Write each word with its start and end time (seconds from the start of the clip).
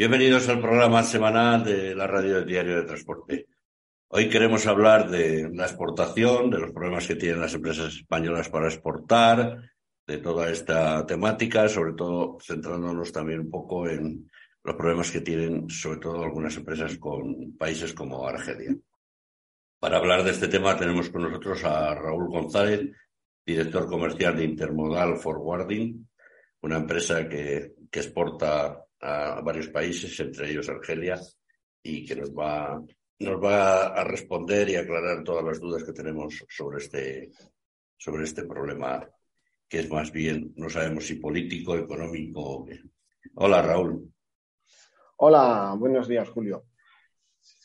Bienvenidos 0.00 0.48
al 0.48 0.62
programa 0.62 1.02
semanal 1.02 1.62
de 1.62 1.94
la 1.94 2.06
Radio 2.06 2.36
del 2.36 2.46
Diario 2.46 2.76
de 2.76 2.86
Transporte. 2.86 3.48
Hoy 4.08 4.30
queremos 4.30 4.66
hablar 4.66 5.10
de 5.10 5.50
la 5.52 5.64
exportación, 5.64 6.48
de 6.48 6.58
los 6.58 6.72
problemas 6.72 7.06
que 7.06 7.16
tienen 7.16 7.42
las 7.42 7.52
empresas 7.52 7.96
españolas 7.96 8.48
para 8.48 8.68
exportar, 8.68 9.60
de 10.06 10.16
toda 10.16 10.48
esta 10.48 11.04
temática, 11.04 11.68
sobre 11.68 11.92
todo 11.92 12.38
centrándonos 12.40 13.12
también 13.12 13.40
un 13.40 13.50
poco 13.50 13.90
en 13.90 14.30
los 14.64 14.74
problemas 14.74 15.10
que 15.10 15.20
tienen, 15.20 15.68
sobre 15.68 15.98
todo 15.98 16.24
algunas 16.24 16.56
empresas 16.56 16.96
con 16.96 17.58
países 17.58 17.92
como 17.92 18.26
Argelia. 18.26 18.74
Para 19.78 19.98
hablar 19.98 20.24
de 20.24 20.30
este 20.30 20.48
tema 20.48 20.78
tenemos 20.78 21.10
con 21.10 21.24
nosotros 21.24 21.62
a 21.64 21.94
Raúl 21.94 22.30
González, 22.30 22.88
director 23.44 23.86
comercial 23.86 24.34
de 24.34 24.44
Intermodal 24.44 25.18
Forwarding, 25.18 26.08
una 26.62 26.78
empresa 26.78 27.28
que, 27.28 27.74
que 27.90 28.00
exporta 28.00 28.86
a 29.00 29.40
varios 29.40 29.68
países, 29.68 30.18
entre 30.20 30.50
ellos 30.50 30.68
Argelia, 30.68 31.18
y 31.82 32.04
que 32.04 32.16
nos 32.16 32.30
va, 32.30 32.82
nos 33.18 33.42
va 33.42 33.86
a 33.88 34.04
responder 34.04 34.68
y 34.68 34.76
aclarar 34.76 35.24
todas 35.24 35.44
las 35.44 35.60
dudas 35.60 35.84
que 35.84 35.92
tenemos 35.92 36.44
sobre 36.48 36.78
este, 36.78 37.30
sobre 37.96 38.24
este 38.24 38.44
problema, 38.44 39.08
que 39.68 39.80
es 39.80 39.90
más 39.90 40.10
bien, 40.12 40.52
no 40.56 40.68
sabemos 40.68 41.06
si 41.06 41.14
político, 41.16 41.76
económico. 41.76 42.66
Hola, 43.34 43.62
Raúl. 43.62 44.12
Hola, 45.16 45.74
buenos 45.78 46.08
días, 46.08 46.28
Julio. 46.28 46.64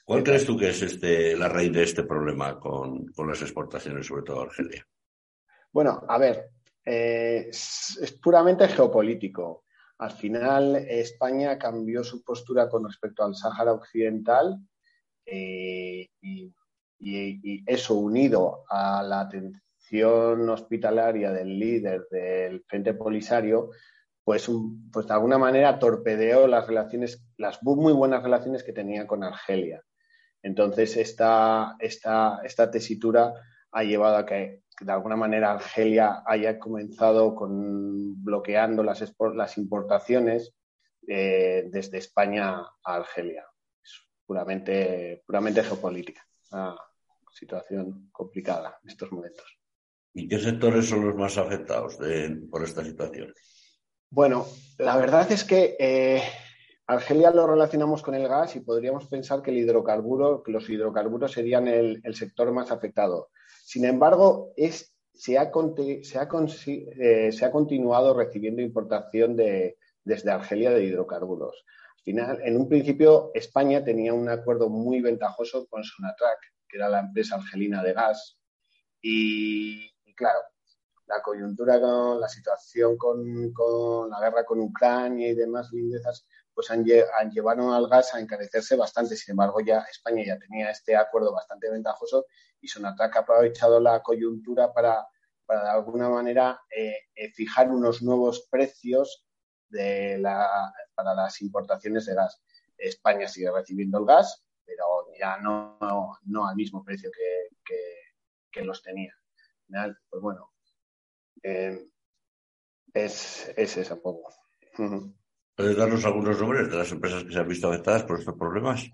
¿Cuál 0.05 0.23
crees 0.23 0.45
tú 0.45 0.55
que 0.55 0.69
es 0.69 0.81
este, 0.83 1.35
la 1.35 1.49
raíz 1.49 1.73
de 1.73 1.83
este 1.83 2.03
problema 2.03 2.59
con, 2.59 3.07
con 3.07 3.27
las 3.27 3.41
exportaciones, 3.41 4.05
sobre 4.05 4.21
todo 4.21 4.41
a 4.41 4.43
Argelia? 4.43 4.87
Bueno, 5.71 6.03
a 6.07 6.17
ver, 6.19 6.51
eh, 6.85 7.47
es, 7.49 7.97
es, 8.01 8.11
puramente 8.13 8.67
geopolítico. 8.67 9.64
Al 9.97 10.11
final, 10.11 10.75
España 10.75 11.57
cambió 11.57 12.03
su 12.03 12.23
postura 12.23 12.69
con 12.69 12.85
respecto 12.85 13.23
al 13.23 13.35
Sáhara 13.35 13.73
Occidental 13.73 14.59
eh, 15.25 16.09
y, 16.21 16.53
eso 17.67 17.95
unido 17.95 18.63
a 18.69 19.03
la 19.03 19.21
atención 19.21 20.49
hospitalaria 20.49 21.31
del 21.31 21.59
líder 21.59 22.07
del 22.09 22.63
Frente 22.67 22.93
Polisario, 22.93 23.69
pues, 24.23 24.49
pues 24.91 25.05
de 25.05 25.13
alguna 25.13 25.37
manera 25.37 25.77
torpedeó 25.77 26.47
las 26.47 26.67
las 27.37 27.61
muy 27.63 27.93
buenas 27.93 28.23
relaciones 28.23 28.63
que 28.63 28.73
tenía 28.73 29.05
con 29.05 29.23
Argelia. 29.23 29.83
Entonces, 30.41 30.97
esta, 30.97 31.75
esta, 31.79 32.39
esta 32.43 32.71
tesitura 32.71 33.33
ha 33.71 33.83
llevado 33.83 34.17
a 34.17 34.25
que 34.25 34.63
de 34.79 34.91
alguna 34.91 35.15
manera 35.15 35.51
Argelia 35.51 36.23
haya 36.25 36.59
comenzado 36.59 37.35
con 37.35 38.23
bloqueando 38.23 38.83
las, 38.83 39.03
las 39.33 39.57
importaciones 39.57 40.53
eh, 41.07 41.67
desde 41.71 41.97
España 41.99 42.59
a 42.59 42.95
Argelia. 42.95 43.45
Es 43.83 44.07
puramente, 44.25 45.23
puramente 45.25 45.63
geopolítica. 45.63 46.21
Una 46.51 46.75
situación 47.31 48.09
complicada 48.11 48.79
en 48.83 48.89
estos 48.89 49.11
momentos. 49.11 49.45
¿Y 50.13 50.27
qué 50.27 50.39
sectores 50.39 50.87
son 50.87 51.05
los 51.05 51.15
más 51.15 51.37
afectados 51.37 51.99
de, 51.99 52.41
por 52.49 52.63
esta 52.63 52.83
situación? 52.83 53.33
Bueno, 54.09 54.45
la 54.77 54.95
verdad 54.95 55.29
es 55.31 55.43
que 55.43 55.75
eh, 55.77 56.21
Argelia 56.87 57.31
lo 57.31 57.47
relacionamos 57.47 58.01
con 58.01 58.15
el 58.15 58.27
gas 58.27 58.55
y 58.55 58.61
podríamos 58.61 59.07
pensar 59.07 59.41
que 59.41 59.51
el 59.51 59.57
hidrocarburo, 59.57 60.41
que 60.41 60.51
los 60.51 60.69
hidrocarburos 60.69 61.33
serían 61.33 61.67
el, 61.67 61.99
el 62.03 62.15
sector 62.15 62.51
más 62.53 62.71
afectado. 62.71 63.29
Sin 63.65 63.83
embargo, 63.83 64.53
eh, 64.57 64.71
se, 65.11 65.39
ha, 65.39 65.49
continuado 65.49 68.13
recibiendo 68.13 68.61
importación 68.61 69.35
de, 69.35 69.79
desde 70.03 70.29
Argelia 70.29 70.69
de 70.69 70.83
hidrocarburos. 70.83 71.65
Al 71.97 72.03
final, 72.03 72.39
en 72.43 72.57
un 72.57 72.69
principio, 72.69 73.31
España 73.33 73.83
tenía 73.83 74.13
un 74.13 74.29
acuerdo 74.29 74.69
muy 74.69 75.01
ventajoso 75.01 75.65
con 75.65 75.83
Sonatrach, 75.83 76.37
que 76.69 76.77
era 76.77 76.89
la 76.89 76.99
empresa 76.99 77.37
argelina 77.37 77.81
de 77.81 77.93
gas. 77.93 78.37
Y, 79.01 79.91
y 80.05 80.13
claro, 80.13 80.41
la 81.07 81.23
coyuntura 81.23 81.81
con 81.81 82.21
la 82.21 82.27
situación 82.27 82.97
con, 82.97 83.51
con, 83.51 84.11
la 84.11 84.19
guerra 84.19 84.45
con 84.45 84.59
Ucrania 84.59 85.27
y 85.27 85.33
demás 85.33 85.71
lindezas, 85.71 86.27
pues 86.55 86.71
han, 86.71 86.85
han, 87.19 87.29
llevaron 87.29 87.73
al 87.73 87.87
gas 87.87 88.15
a 88.15 88.19
encarecerse 88.19 88.75
bastante. 88.77 89.17
Sin 89.17 89.33
embargo, 89.33 89.59
ya 89.59 89.79
España 89.91 90.23
ya 90.25 90.39
tenía 90.39 90.71
este 90.71 90.95
acuerdo 90.95 91.33
bastante 91.33 91.69
ventajoso 91.69 92.25
y 92.61 92.67
Sonatrach 92.67 93.15
ha 93.17 93.19
aprovechado 93.19 93.79
la 93.79 94.01
coyuntura 94.01 94.73
para, 94.73 95.05
para 95.45 95.63
de 95.63 95.69
alguna 95.71 96.09
manera 96.09 96.61
eh, 96.75 96.95
eh, 97.13 97.29
fijar 97.31 97.69
unos 97.69 98.01
nuevos 98.01 98.47
precios 98.49 99.27
de 99.69 100.17
la, 100.17 100.73
para 100.95 101.13
las 101.13 101.41
importaciones 101.41 102.05
de 102.05 102.15
gas. 102.15 102.41
España 102.77 103.27
sigue 103.27 103.51
recibiendo 103.51 103.99
el 103.99 104.05
gas, 104.05 104.45
pero 104.65 104.85
ya 105.19 105.37
no, 105.37 105.77
no, 106.23 106.47
al 106.47 106.55
mismo 106.55 106.83
precio 106.83 107.11
que, 107.11 107.73
que, 108.51 108.63
los 108.63 108.81
tenía. 108.81 109.13
Pues 110.09 110.21
bueno, 110.21 110.53
eh, 111.43 111.89
es, 112.93 113.51
es 113.57 113.77
ese 113.77 113.95
poco. 113.97 114.33
¿Puedes 115.55 115.77
darnos 115.77 116.03
algunos 116.03 116.39
nombres 116.39 116.69
de 116.69 116.77
las 116.77 116.91
empresas 116.91 117.23
que 117.23 117.31
se 117.31 117.39
han 117.39 117.47
visto 117.47 117.69
afectadas 117.69 118.03
por 118.03 118.19
estos 118.19 118.35
problemas? 118.35 118.89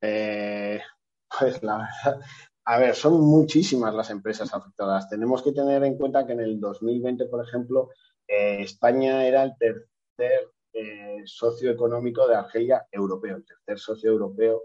Eh, 0.00 0.80
pues 1.28 1.60
la 1.62 1.78
verdad, 2.04 2.20
a 2.64 2.78
ver, 2.78 2.94
son 2.94 3.20
muchísimas 3.20 3.92
las 3.92 4.10
empresas 4.10 4.54
afectadas. 4.54 5.08
Tenemos 5.08 5.42
que 5.42 5.50
tener 5.50 5.82
en 5.82 5.98
cuenta 5.98 6.24
que 6.24 6.34
en 6.34 6.40
el 6.40 6.60
2020, 6.60 7.26
por 7.26 7.44
ejemplo, 7.44 7.90
eh, 8.28 8.62
España 8.62 9.26
era 9.26 9.42
el 9.42 9.56
tercer 9.58 10.50
eh, 10.72 11.22
socio 11.24 11.72
económico 11.72 12.28
de 12.28 12.36
Argelia 12.36 12.86
europeo, 12.90 13.36
el 13.36 13.44
tercer 13.44 13.78
socio 13.80 14.12
europeo, 14.12 14.62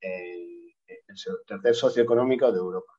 el 0.00 0.74
tercer 1.46 1.74
socio 1.74 2.02
económico 2.02 2.50
de 2.50 2.58
Europa. 2.58 2.92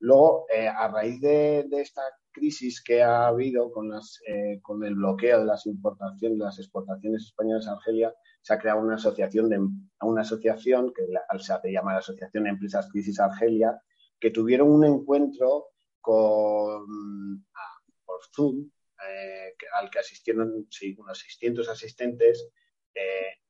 Luego, 0.00 0.46
a 0.50 0.88
raíz 0.88 1.18
de, 1.22 1.66
esta 1.72 2.02
crisis 2.36 2.82
que 2.82 3.02
ha 3.02 3.26
habido 3.26 3.72
con, 3.72 3.88
las, 3.88 4.20
eh, 4.26 4.60
con 4.62 4.84
el 4.84 4.94
bloqueo 4.94 5.40
de 5.40 5.46
las 5.46 5.64
importaciones, 5.66 6.38
de 6.38 6.44
las 6.44 6.58
exportaciones 6.58 7.24
españolas 7.24 7.66
a 7.66 7.72
Argelia, 7.72 8.14
se 8.42 8.52
ha 8.52 8.58
creado 8.58 8.80
una 8.80 8.96
asociación, 8.96 9.48
de, 9.48 9.58
una 10.02 10.20
asociación 10.20 10.92
que 10.92 11.02
se 11.40 11.52
hace 11.52 11.72
llamar 11.72 11.96
Asociación 11.96 12.44
de 12.44 12.50
Empresas 12.50 12.88
Crisis 12.92 13.18
Argelia, 13.18 13.80
que 14.20 14.30
tuvieron 14.30 14.70
un 14.70 14.84
encuentro 14.84 15.68
con, 16.00 17.46
ah, 17.54 17.78
por 18.04 18.20
Zoom, 18.34 18.70
eh, 19.08 19.54
al 19.80 19.90
que 19.90 19.98
asistieron 19.98 20.66
unos 20.98 21.18
600 21.18 21.68
asistentes 21.68 22.48
eh, 22.94 23.40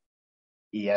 y 0.71 0.89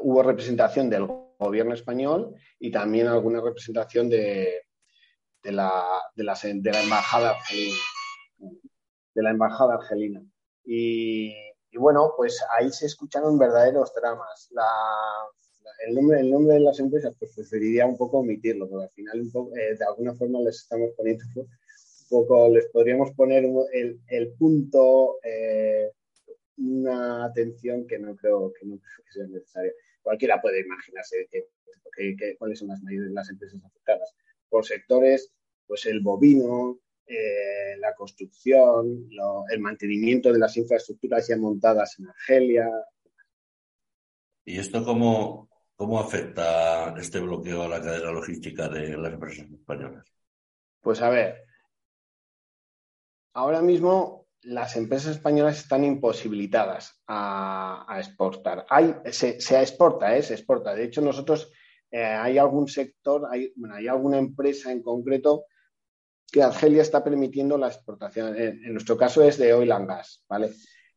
hubo 0.00 0.22
representación 0.22 0.88
del 0.88 1.06
gobierno 1.06 1.74
español 1.74 2.34
y 2.58 2.70
también 2.70 3.08
alguna 3.08 3.40
representación 3.40 4.08
de, 4.08 4.63
de, 5.44 5.52
la, 5.52 5.84
de, 6.16 6.24
la, 6.24 6.38
de 6.42 6.72
la, 6.72 6.82
embajada 6.82 7.30
argelina. 7.30 7.78
De 9.14 9.22
la 9.22 9.30
embajada 9.30 9.74
argelina. 9.74 10.22
Y, 10.64 11.32
y, 11.70 11.78
bueno, 11.78 12.12
pues 12.16 12.42
ahí 12.58 12.70
se 12.72 12.86
escucharon 12.86 13.38
verdaderos 13.38 13.92
dramas. 13.94 14.48
La, 14.50 14.66
el, 15.86 15.94
nombre, 15.94 16.20
el 16.20 16.30
nombre 16.30 16.54
de 16.54 16.60
las 16.60 16.80
empresas, 16.80 17.14
pues 17.18 17.32
preferiría 17.34 17.86
un 17.86 17.96
poco 17.96 18.18
omitirlo, 18.18 18.68
porque 18.68 18.84
al 18.84 18.90
final 18.90 19.20
un 19.20 19.30
poco, 19.30 19.56
eh, 19.56 19.76
de 19.76 19.84
alguna 19.84 20.14
forma 20.14 20.40
les 20.40 20.56
estamos 20.56 20.90
poniendo 20.96 21.24
un 21.36 21.48
poco, 22.08 22.48
les 22.48 22.66
podríamos 22.70 23.12
poner 23.12 23.44
el, 23.72 24.00
el 24.08 24.32
punto, 24.34 25.18
eh, 25.22 25.90
una 26.56 27.24
atención 27.24 27.86
que 27.86 27.98
no 27.98 28.14
creo 28.16 28.52
que 28.52 28.66
no 28.66 28.76
que 28.76 29.12
sea 29.12 29.26
necesaria. 29.26 29.72
Cualquiera 30.02 30.40
puede 30.40 30.60
imaginarse 30.60 31.28
que, 31.30 31.46
cuáles 32.38 32.58
son 32.58 32.68
las 32.68 32.82
de 32.84 33.10
las 33.10 33.30
empresas 33.30 33.62
afectadas 33.64 34.14
por 34.48 34.64
sectores, 34.64 35.32
pues 35.66 35.86
el 35.86 36.00
bovino, 36.00 36.78
eh, 37.06 37.76
la 37.78 37.94
construcción, 37.94 39.08
lo, 39.10 39.44
el 39.50 39.60
mantenimiento 39.60 40.32
de 40.32 40.38
las 40.38 40.56
infraestructuras 40.56 41.28
ya 41.28 41.36
montadas 41.36 41.98
en 41.98 42.08
Argelia. 42.08 42.70
¿Y 44.44 44.58
esto 44.58 44.84
cómo, 44.84 45.50
cómo 45.76 46.00
afecta 46.00 46.94
este 46.98 47.20
bloqueo 47.20 47.62
a 47.62 47.68
la 47.68 47.82
cadena 47.82 48.10
logística 48.10 48.68
de 48.68 48.96
las 48.96 49.12
empresas 49.12 49.50
españolas? 49.50 50.06
Pues 50.80 51.00
a 51.02 51.10
ver, 51.10 51.44
ahora 53.34 53.62
mismo 53.62 54.26
las 54.42 54.76
empresas 54.76 55.16
españolas 55.16 55.58
están 55.58 55.84
imposibilitadas 55.84 57.02
a, 57.06 57.86
a 57.88 57.98
exportar. 57.98 58.66
Hay, 58.68 58.94
se, 59.10 59.40
se, 59.40 59.60
exporta, 59.60 60.16
¿eh? 60.16 60.22
se 60.22 60.34
exporta. 60.34 60.74
De 60.74 60.84
hecho, 60.84 61.00
nosotros 61.00 61.50
eh, 61.90 62.02
hay 62.02 62.38
algún 62.38 62.68
sector, 62.68 63.26
hay, 63.30 63.52
bueno, 63.56 63.74
hay 63.74 63.88
alguna 63.88 64.18
empresa 64.18 64.70
en 64.70 64.82
concreto 64.82 65.46
que 66.30 66.42
Argelia 66.42 66.82
está 66.82 67.04
permitiendo 67.04 67.56
la 67.58 67.68
exportación. 67.68 68.36
En, 68.36 68.72
nuestro 68.72 68.96
caso 68.96 69.22
es 69.22 69.38
de 69.38 69.52
oil 69.54 69.72
and 69.72 69.88
gas, 69.88 70.24
¿vale? 70.28 70.50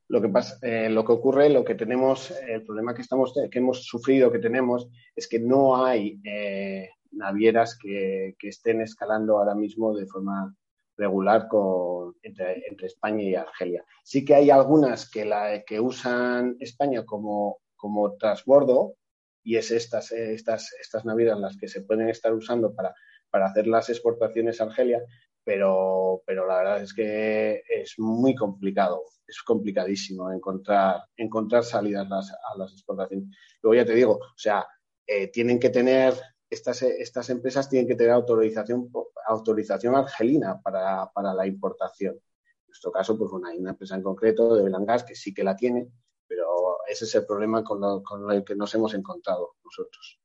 Lo 0.09 0.21
que, 0.21 0.29
pasa, 0.29 0.57
eh, 0.61 0.89
lo 0.89 1.03
que 1.05 1.11
ocurre, 1.11 1.49
lo 1.49 1.65
que 1.65 1.75
tenemos, 1.75 2.31
el 2.31 2.63
problema 2.63 2.95
que, 2.95 3.01
estamos, 3.01 3.33
que 3.51 3.59
hemos 3.59 3.83
sufrido, 3.83 4.31
que 4.31 4.39
tenemos, 4.39 4.89
es 5.15 5.27
que 5.27 5.39
no 5.39 5.85
hay 5.85 6.19
eh, 6.23 6.89
navieras 7.11 7.77
que, 7.77 8.35
estén 8.41 8.81
escalando 8.81 9.37
ahora 9.37 9.53
mismo 9.53 9.95
de 9.95 10.07
forma 10.07 10.55
regular 10.97 11.47
con, 11.47 12.15
entre, 12.23 12.63
España 12.81 13.23
y 13.23 13.35
Argelia. 13.35 13.83
Sí 14.03 14.25
que 14.25 14.35
hay 14.35 14.49
algunas 14.49 15.09
que, 15.09 15.25
la, 15.25 15.61
que 15.63 15.79
usan 15.79 16.55
España 16.59 17.05
como, 17.05 17.59
como 17.75 18.15
transbordo 18.15 18.95
y 19.43 19.57
es 19.57 19.71
estas, 19.71 20.11
estas, 20.11 20.73
estas 20.81 21.05
navidades 21.05 21.41
las 21.41 21.57
que 21.57 21.67
se 21.67 21.81
pueden 21.81 22.09
estar 22.09 22.33
usando 22.33 22.73
para, 22.73 22.95
para 23.29 23.47
hacer 23.47 23.67
las 23.67 23.89
exportaciones 23.89 24.59
a 24.59 24.65
Argelia, 24.65 25.01
pero, 25.43 26.23
pero 26.25 26.45
la 26.45 26.57
verdad 26.57 26.81
es 26.81 26.93
que 26.93 27.63
es 27.69 27.95
muy 27.97 28.35
complicado, 28.35 29.03
es 29.25 29.41
complicadísimo 29.43 30.31
encontrar, 30.31 31.03
encontrar 31.15 31.63
salidas 31.63 32.07
a 32.11 32.57
las 32.57 32.73
exportaciones. 32.73 33.29
Luego 33.61 33.75
ya 33.75 33.85
te 33.85 33.95
digo, 33.95 34.15
o 34.15 34.37
sea, 34.37 34.65
eh, 35.05 35.29
tienen 35.29 35.57
que 35.57 35.69
tener, 35.69 36.13
estas, 36.49 36.81
estas 36.81 37.29
empresas 37.29 37.69
tienen 37.69 37.87
que 37.87 37.95
tener 37.95 38.11
autorización, 38.11 38.91
autorización 39.25 39.95
argelina 39.95 40.59
para, 40.61 41.09
para 41.13 41.33
la 41.33 41.47
importación. 41.47 42.15
En 42.15 42.67
nuestro 42.67 42.91
caso, 42.91 43.17
pues 43.17 43.31
bueno, 43.31 43.47
hay 43.47 43.57
una 43.57 43.71
empresa 43.71 43.95
en 43.95 44.03
concreto 44.03 44.53
de 44.53 44.63
Belangas 44.63 45.05
que 45.05 45.15
sí 45.15 45.33
que 45.33 45.45
la 45.45 45.55
tiene, 45.55 45.87
pero 46.27 46.79
ese 46.89 47.05
es 47.05 47.15
el 47.15 47.25
problema 47.25 47.63
con, 47.63 48.03
con 48.03 48.29
el 48.31 48.43
que 48.43 48.55
nos 48.55 48.75
hemos 48.75 48.93
encontrado 48.93 49.55
nosotros. 49.63 50.19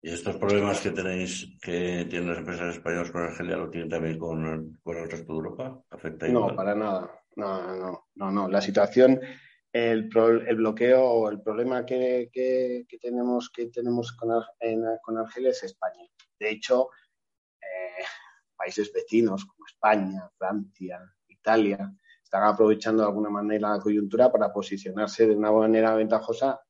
¿Y 0.00 0.12
estos 0.12 0.36
problemas 0.36 0.80
que 0.80 0.90
tenéis, 0.90 1.58
que 1.60 2.06
tienen 2.08 2.28
las 2.28 2.38
empresas 2.38 2.76
españolas 2.76 3.10
con 3.10 3.22
Argelia, 3.22 3.56
lo 3.56 3.68
tienen 3.68 3.88
también 3.88 4.16
con, 4.16 4.46
el 4.46 5.10
resto 5.10 5.32
de 5.32 5.38
Europa? 5.38 5.82
¿Afecta 5.90 6.28
no, 6.28 6.54
para 6.54 6.74
nada. 6.74 7.20
No, 7.34 7.76
no, 7.76 8.08
no, 8.14 8.30
no. 8.30 8.48
La 8.48 8.60
situación, 8.60 9.20
el, 9.72 10.08
el 10.46 10.56
bloqueo 10.56 11.02
o 11.02 11.28
el 11.28 11.42
problema 11.42 11.84
que, 11.84 12.30
que, 12.32 12.86
tenemos, 13.00 13.50
que 13.50 13.66
tenemos 13.66 14.12
con, 14.12 14.30
con, 15.02 15.18
Argelia 15.18 15.50
es 15.50 15.64
España. 15.64 16.04
De 16.38 16.50
hecho, 16.50 16.90
eh, 17.60 18.04
países 18.56 18.92
vecinos 18.92 19.46
como 19.46 19.66
España, 19.66 20.30
Francia, 20.38 21.00
Italia, 21.26 21.92
están 22.22 22.44
aprovechando 22.44 23.02
de 23.02 23.08
alguna 23.08 23.30
manera 23.30 23.70
la 23.70 23.80
coyuntura 23.80 24.30
para 24.30 24.52
posicionarse 24.52 25.26
de 25.26 25.34
una 25.34 25.50
manera 25.50 25.96
ventajosa 25.96 26.60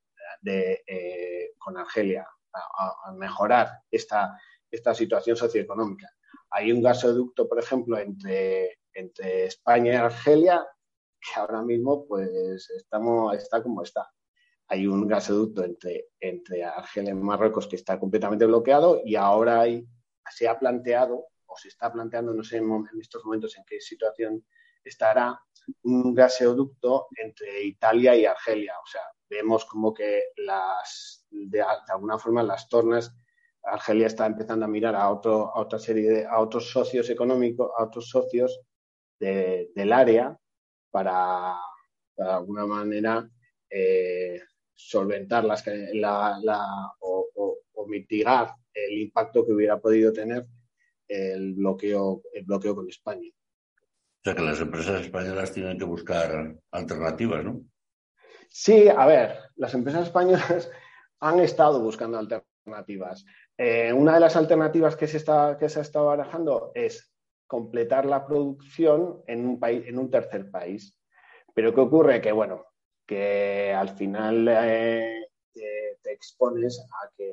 de, 0.41 0.83
eh, 0.87 1.51
con 1.59 1.77
Argelia 1.77 2.27
a, 2.59 3.13
mejorar 3.13 3.83
esta, 3.91 4.39
esta 4.71 4.95
situación 4.95 5.37
socioeconómica. 5.37 6.11
Hay 6.51 6.73
un 6.73 6.83
gasoducto, 6.83 7.49
por 7.49 7.59
ejemplo, 7.59 7.99
entre, 7.99 8.81
entre 8.93 9.47
España 9.47 9.93
y 9.93 9.97
Argelia, 9.97 10.67
que 11.21 11.41
ahora 11.41 11.63
mismo 11.63 12.07
pues 12.07 12.71
estamos, 12.71 13.37
está 13.37 13.63
como 13.63 13.83
está. 13.83 14.11
Hay 14.69 14.87
un 14.87 15.07
gasoducto 15.07 15.65
entre, 15.65 16.09
entre 16.21 16.65
Argelia 16.65 17.13
y 17.13 17.15
Marruecos 17.15 17.67
que 17.67 17.77
está 17.77 17.99
completamente 17.99 18.45
bloqueado 18.45 19.01
y 19.05 19.17
ahora 19.17 19.63
hay, 19.63 19.87
se 20.31 20.47
ha 20.47 20.59
planteado 20.59 21.27
o 21.47 21.57
se 21.57 21.69
está 21.69 21.93
planteando, 21.93 22.35
no 22.35 22.45
sé 22.45 22.59
en 22.59 22.87
estos 23.01 23.25
momentos 23.25 23.57
en 23.57 23.65
qué 23.65 23.81
situación 23.81 24.45
estará, 24.85 25.41
un 25.83 26.15
gasoducto 26.15 27.09
entre 27.17 27.63
Italia 27.63 28.17
y 28.17 28.27
Argelia. 28.27 28.75
O 28.83 28.87
sea, 28.87 29.03
vemos 29.29 29.65
como 29.65 29.93
que 29.93 30.33
las, 30.37 31.18
de, 31.31 31.63
alguna 31.89 32.19
forma 32.19 32.43
las 32.43 32.69
tornas, 32.69 33.15
Argelia 33.63 34.07
está 34.07 34.27
empezando 34.27 34.65
a 34.65 34.69
mirar 34.69 34.95
a, 34.95 35.11
otro, 35.11 35.55
a 35.55 35.61
otra 35.61 35.79
serie 35.79 36.11
de, 36.11 36.27
a 36.27 36.39
otros 36.41 36.71
socios 36.71 37.11
económicos, 37.11 37.71
a 37.77 37.85
otros 37.85 38.09
socios 38.09 38.61
del 39.19 39.93
área 39.93 40.39
para, 40.91 41.57
de 42.17 42.25
alguna 42.25 42.67
manera 42.67 43.29
eh, 43.69 44.41
solventar 44.75 45.45
las, 45.45 45.65
la, 45.67 46.39
la, 46.43 46.93
o, 47.01 47.27
mitigar 47.89 48.55
el 48.75 48.99
impacto 48.99 49.47
que 49.47 49.53
hubiera 49.53 49.81
podido 49.81 50.13
tener 50.13 50.47
el 51.09 51.55
bloqueo, 51.55 52.23
el 52.35 52.45
bloqueo 52.45 52.75
con 52.75 52.87
España. 52.87 53.31
O 53.31 54.21
sea 54.25 54.35
que 54.35 54.43
las 54.43 54.61
empresas 54.61 55.01
españolas 55.01 55.55
tienen 55.55 55.79
que 55.79 55.87
buscar 55.87 56.55
alternativas, 56.71 57.45
¿no? 57.45 57.63
Sí, 58.51 58.89
a 58.89 59.07
ver, 59.07 59.39
las 59.57 59.73
empresas 59.73 60.09
españolas 60.09 60.71
han 61.21 61.41
estado 61.41 61.81
buscando 61.81 62.19
alternativas. 62.19 63.25
Eh, 63.57 63.93
una 63.93 64.15
de 64.15 64.21
las 64.21 64.37
alternativas 64.37 64.97
que 64.97 65.07
se, 65.07 65.17
está, 65.17 65.57
que 65.59 65.69
se 65.69 65.79
ha 65.79 65.83
estado 65.83 66.07
barajando 66.07 66.73
es 66.75 67.13
completar 67.47 68.05
la 68.07 68.27
producción 68.27 69.23
en 69.27 69.47
un, 69.47 69.61
país, 69.61 69.85
en 69.87 69.99
un 69.99 70.11
tercer 70.11 70.51
país. 70.51 70.97
Pero 71.55 71.75
¿qué 71.75 71.81
ocurre? 71.81 72.21
Que, 72.21 72.33
bueno, 72.33 72.67
que 73.07 73.73
al 73.73 73.91
final 73.91 74.49
eh, 74.49 75.29
te, 75.53 76.13
expones 76.13 76.79
a 76.81 77.11
que 77.17 77.33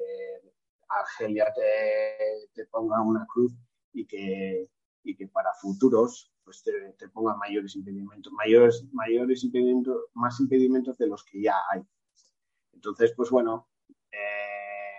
Argelia 0.87 1.51
te, 1.53 2.47
te 2.53 2.65
ponga 2.67 3.01
una 3.01 3.25
cruz 3.25 3.53
y 3.93 4.05
que, 4.05 4.69
y 5.03 5.15
que 5.15 5.27
para 5.27 5.53
futuros 5.53 6.31
pues 6.45 6.63
te, 6.63 7.09
ponga 7.09 7.35
mayores 7.35 7.75
impedimentos, 7.75 8.31
mayores, 8.31 8.85
mayores 8.93 9.43
impedimentos, 9.43 10.05
más 10.13 10.39
impedimentos 10.39 10.97
de 10.97 11.07
los 11.07 11.23
que 11.25 11.41
ya 11.41 11.55
hay. 11.71 11.81
Entonces, 12.71 13.13
pues 13.17 13.31
bueno, 13.31 13.67
eh, 14.15 14.95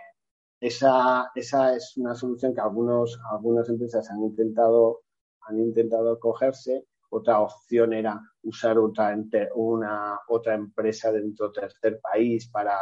esa, 0.60 1.30
esa 1.34 1.74
es 1.74 1.96
una 1.96 2.14
solución 2.14 2.54
que 2.54 2.60
algunos, 2.60 3.18
algunas 3.30 3.68
empresas 3.68 4.10
han 4.10 4.22
intentado, 4.22 5.02
han 5.42 5.58
intentado 5.58 6.12
acogerse. 6.12 6.86
Otra 7.10 7.40
opción 7.40 7.92
era 7.92 8.20
usar 8.42 8.78
otra, 8.78 9.16
una, 9.54 10.20
otra 10.28 10.54
empresa 10.54 11.12
dentro 11.12 11.48
del 11.48 11.62
tercer 11.62 12.00
país 12.00 12.48
para, 12.48 12.78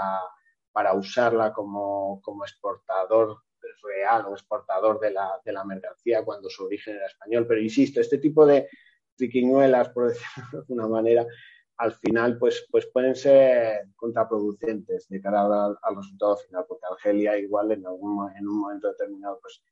para 0.72 0.94
usarla 0.94 1.52
como, 1.52 2.20
como 2.22 2.44
exportador 2.44 3.38
real 3.82 4.26
o 4.26 4.32
exportador 4.32 4.98
de 5.00 5.10
la, 5.10 5.40
de 5.44 5.52
la 5.52 5.64
mercancía 5.64 6.24
cuando 6.24 6.48
su 6.48 6.64
origen 6.64 6.96
era 6.96 7.06
español. 7.06 7.46
Pero 7.46 7.60
insisto, 7.60 8.00
este 8.00 8.18
tipo 8.18 8.46
de 8.46 8.68
triquiñuelas, 9.16 9.90
por 9.90 10.08
decirlo 10.08 10.50
de 10.52 10.58
alguna 10.58 10.88
manera, 10.88 11.26
al 11.76 11.92
final 11.92 12.38
pues, 12.38 12.66
pues 12.70 12.86
pueden 12.92 13.14
ser 13.14 13.88
contraproducentes 13.96 15.08
de 15.08 15.20
cara 15.20 15.66
al, 15.66 15.96
resultado 15.96 16.36
final, 16.36 16.64
porque 16.68 16.86
Argelia 16.90 17.38
igual 17.38 17.72
en, 17.72 17.86
algún, 17.86 18.30
en 18.36 18.46
un 18.46 18.60
momento 18.60 18.88
determinado 18.88 19.38
pues 19.40 19.62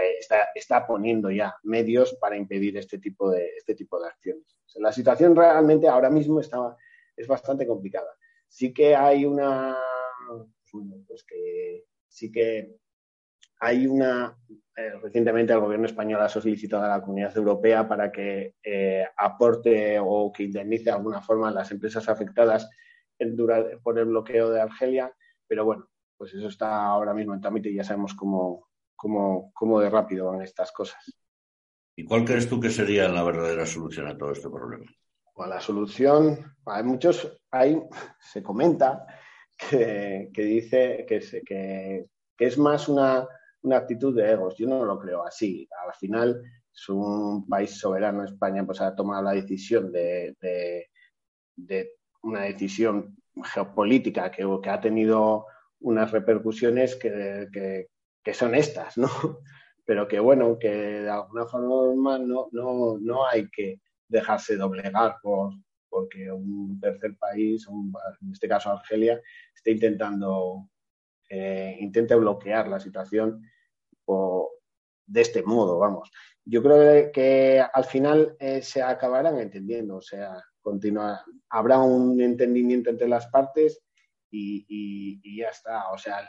eh, 0.00 0.16
está, 0.18 0.48
está, 0.54 0.86
poniendo 0.86 1.30
ya 1.30 1.54
medios 1.62 2.14
para 2.14 2.36
impedir 2.36 2.76
este 2.78 2.98
tipo 2.98 3.30
de, 3.30 3.46
este 3.56 3.74
tipo 3.74 4.00
de 4.00 4.08
acciones. 4.08 4.56
la 4.76 4.92
situación 4.92 5.36
realmente 5.36 5.88
ahora 5.88 6.08
mismo 6.08 6.40
está, 6.40 6.76
es 7.16 7.26
bastante 7.26 7.66
complicada. 7.66 8.08
Sí 8.48 8.72
que 8.72 8.96
hay 8.96 9.24
una, 9.26 9.76
pues 11.06 11.24
que 11.24 11.84
sí 12.08 12.30
que 12.32 12.76
hay 13.62 13.86
una, 13.86 14.36
eh, 14.76 14.90
recientemente 15.00 15.52
el 15.52 15.60
gobierno 15.60 15.86
español 15.86 16.20
ha 16.20 16.28
solicitado 16.28 16.82
a 16.82 16.88
la 16.88 17.00
comunidad 17.00 17.36
europea 17.36 17.86
para 17.86 18.10
que 18.10 18.56
eh, 18.60 19.06
aporte 19.16 20.00
o 20.00 20.32
que 20.32 20.42
indemnice 20.42 20.86
de 20.86 20.90
alguna 20.90 21.22
forma 21.22 21.48
a 21.48 21.52
las 21.52 21.70
empresas 21.70 22.08
afectadas 22.08 22.68
por 23.84 24.00
el 24.00 24.06
bloqueo 24.06 24.50
de 24.50 24.60
Argelia, 24.60 25.14
pero 25.46 25.64
bueno, 25.64 25.88
pues 26.16 26.34
eso 26.34 26.48
está 26.48 26.86
ahora 26.86 27.14
mismo 27.14 27.34
en 27.34 27.40
trámite 27.40 27.70
y 27.70 27.76
ya 27.76 27.84
sabemos 27.84 28.14
cómo, 28.14 28.68
cómo, 28.96 29.52
cómo 29.54 29.78
de 29.78 29.90
rápido 29.90 30.32
van 30.32 30.42
estas 30.42 30.72
cosas. 30.72 31.00
¿Y 31.94 32.04
cuál 32.04 32.24
crees 32.24 32.48
tú 32.48 32.58
que 32.58 32.70
sería 32.70 33.08
la 33.08 33.22
verdadera 33.22 33.64
solución 33.64 34.08
a 34.08 34.18
todo 34.18 34.32
este 34.32 34.50
problema? 34.50 34.86
Pues 35.32 35.48
la 35.48 35.60
solución, 35.60 36.52
hay 36.66 36.82
muchos, 36.82 37.40
hay, 37.52 37.80
se 38.18 38.42
comenta 38.42 39.06
que, 39.56 40.32
dice 40.34 41.06
que, 41.06 42.08
que 42.36 42.44
es 42.44 42.58
más 42.58 42.88
una 42.88 43.28
una 43.62 43.78
actitud 43.78 44.14
de 44.14 44.30
egos. 44.30 44.56
Yo 44.56 44.66
no 44.66 44.84
lo 44.84 44.98
creo 44.98 45.24
así. 45.24 45.68
Al 45.86 45.94
final 45.94 46.42
es 46.74 46.88
un 46.88 47.46
país 47.48 47.78
soberano, 47.78 48.24
España, 48.24 48.64
pues 48.64 48.80
ha 48.80 48.94
tomado 48.94 49.22
la 49.22 49.32
decisión 49.32 49.92
de, 49.92 50.36
de, 50.40 51.90
una 52.22 52.42
decisión 52.42 53.16
geopolítica 53.44 54.30
que, 54.30 54.46
que, 54.62 54.70
ha 54.70 54.80
tenido 54.80 55.46
unas 55.80 56.10
repercusiones 56.10 56.96
que, 56.96 57.88
que, 58.22 58.34
son 58.34 58.54
estas, 58.54 58.96
¿no? 58.98 59.08
Pero 59.84 60.06
que 60.06 60.20
bueno, 60.20 60.58
que 60.58 60.70
de 61.02 61.10
alguna 61.10 61.46
forma 61.46 62.18
no, 62.18 62.48
no, 62.52 62.98
no 63.00 63.26
hay 63.26 63.48
que 63.50 63.80
dejarse 64.08 64.56
doblegar 64.56 65.16
por, 65.20 65.52
porque 65.88 66.30
un 66.30 66.80
tercer 66.80 67.16
país, 67.18 67.66
en 67.68 68.32
este 68.32 68.48
caso 68.48 68.70
Argelia, 68.70 69.20
está 69.54 69.70
intentando 69.70 70.68
eh, 71.28 71.76
intente 71.80 72.14
bloquear 72.14 72.68
la 72.68 72.78
situación 72.78 73.42
de 75.06 75.20
este 75.20 75.42
modo, 75.42 75.78
vamos. 75.78 76.10
Yo 76.44 76.62
creo 76.62 77.12
que 77.12 77.60
al 77.60 77.84
final 77.84 78.36
eh, 78.38 78.62
se 78.62 78.82
acabarán 78.82 79.38
entendiendo, 79.38 79.96
o 79.96 80.02
sea, 80.02 80.42
continúa, 80.60 81.24
habrá 81.50 81.78
un 81.78 82.20
entendimiento 82.20 82.90
entre 82.90 83.08
las 83.08 83.26
partes 83.28 83.80
y, 84.30 85.38
ya 85.38 85.48
está. 85.48 85.90
O 85.90 85.98
sea, 85.98 86.28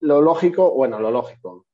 lo 0.00 0.20
lógico, 0.20 0.74
bueno, 0.74 0.98
lo 0.98 1.10
lógico. 1.10 1.66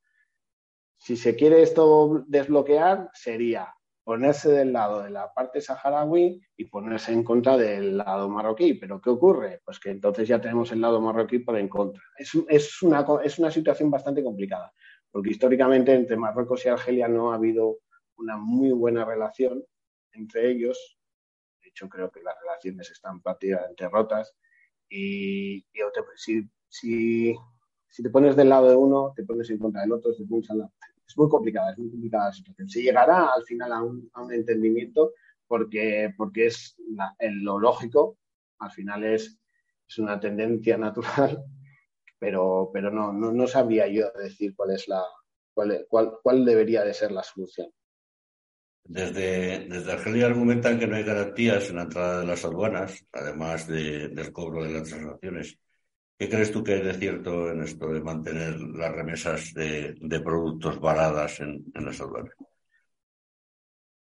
Si 0.99 1.17
se 1.17 1.35
quiere 1.35 1.63
esto 1.63 2.25
desbloquear, 2.27 3.11
sería 3.15 3.75
ponerse 4.11 4.51
del 4.51 4.73
lado 4.73 5.05
de 5.05 5.11
la 5.11 5.33
parte 5.33 5.61
saharaui 5.61 6.43
y 6.57 6.65
ponerse 6.65 7.13
en 7.13 7.23
contra 7.23 7.57
del 7.57 7.99
lado 7.99 8.29
marroquí. 8.29 8.75
Pero 8.75 9.01
¿qué 9.01 9.09
ocurre? 9.09 9.63
Pues 9.65 9.79
que 9.79 9.91
entonces 9.91 10.27
ya 10.27 10.41
tenemos 10.41 10.73
el 10.73 10.81
lado 10.81 11.01
marroquí 11.01 11.39
por 11.39 11.57
en 11.57 11.69
contra. 11.69 12.03
Es, 12.19 12.83
una, 12.83 13.07
es 13.23 13.39
una 13.39 13.53
situación 13.53 13.89
bastante 13.89 14.25
complicada, 14.25 14.73
porque 15.13 15.31
históricamente 15.31 15.95
entre 15.95 16.17
Marruecos 16.17 16.67
y 16.67 16.71
Argelia 16.71 17.07
no 17.07 17.31
ha 17.31 17.37
habido 17.37 17.79
una 18.17 18.37
muy 18.37 18.73
buena 18.73 19.05
relación 19.05 19.65
entre 20.11 20.51
ellos. 20.51 20.99
De 21.63 21.69
hecho, 21.69 21.89
creo 21.89 22.11
que 22.11 22.21
las 22.21 22.35
relaciones 22.41 22.91
están 22.91 23.23
prácticamente 23.23 23.89
rotas. 23.89 24.35
Y, 24.89 25.65
si, 26.17 26.51
si, 26.69 27.37
si, 27.89 28.03
te 28.03 28.11
pones 28.11 28.35
del 28.35 28.49
lado 28.49 28.71
de 28.71 28.75
uno, 28.75 29.13
te 29.15 29.23
pones 29.23 29.49
en 29.51 29.59
contra 29.61 29.83
del 29.83 29.93
otro, 29.93 30.11
pones 30.29 30.51
al 30.51 30.59
lado. 30.59 30.73
Es 31.11 31.19
muy 31.19 31.29
complicada, 31.29 31.73
es 31.73 31.79
muy 31.79 31.91
complicada 31.91 32.27
la 32.27 32.33
situación. 32.33 32.69
Se 32.69 32.83
llegará 32.83 33.31
al 33.35 33.43
final 33.43 33.73
a 33.73 33.83
un, 33.83 34.09
a 34.13 34.23
un 34.23 34.33
entendimiento 34.33 35.15
porque, 35.49 36.15
porque 36.17 36.47
es 36.47 36.77
lo 37.19 37.59
lógico, 37.59 38.19
al 38.61 38.71
final 38.71 39.03
es, 39.03 39.37
es 39.89 39.99
una 39.99 40.21
tendencia 40.21 40.79
natural, 40.79 41.43
pero, 42.21 42.71
pero 42.73 42.93
no, 42.93 43.13
no, 43.13 43.33
no 43.33 43.47
sabría 43.49 43.89
yo 43.89 44.13
decir 44.13 44.55
cuál 44.55 44.71
es 44.71 44.87
la, 44.87 45.03
cuál, 45.53 45.85
cuál, 45.89 46.13
cuál 46.23 46.45
debería 46.45 46.85
de 46.85 46.95
ser 46.95 47.11
la 47.11 47.25
solución. 47.25 47.69
Desde, 48.85 49.67
desde 49.69 49.93
Argelia 49.93 50.27
argumentan 50.27 50.79
que 50.79 50.87
no 50.87 50.95
hay 50.95 51.03
garantías 51.03 51.71
en 51.71 51.77
la 51.77 51.83
entrada 51.83 52.21
de 52.21 52.27
las 52.27 52.45
aduanas, 52.45 53.05
además 53.11 53.67
de, 53.67 54.11
del 54.11 54.33
cobro 54.33 54.63
de 54.63 54.71
las 54.71 54.89
transacciones. 54.89 55.59
¿Qué 56.21 56.29
crees 56.29 56.53
tú 56.53 56.63
que 56.63 56.75
hay 56.75 56.83
de 56.83 56.93
cierto 56.93 57.51
en 57.51 57.63
esto 57.63 57.89
de 57.89 58.03
mantener 58.03 58.61
las 58.61 58.93
remesas 58.93 59.55
de, 59.55 60.21
productos 60.23 60.79
varadas 60.79 61.41
en, 61.41 61.65
en, 61.75 61.85
las? 61.87 61.99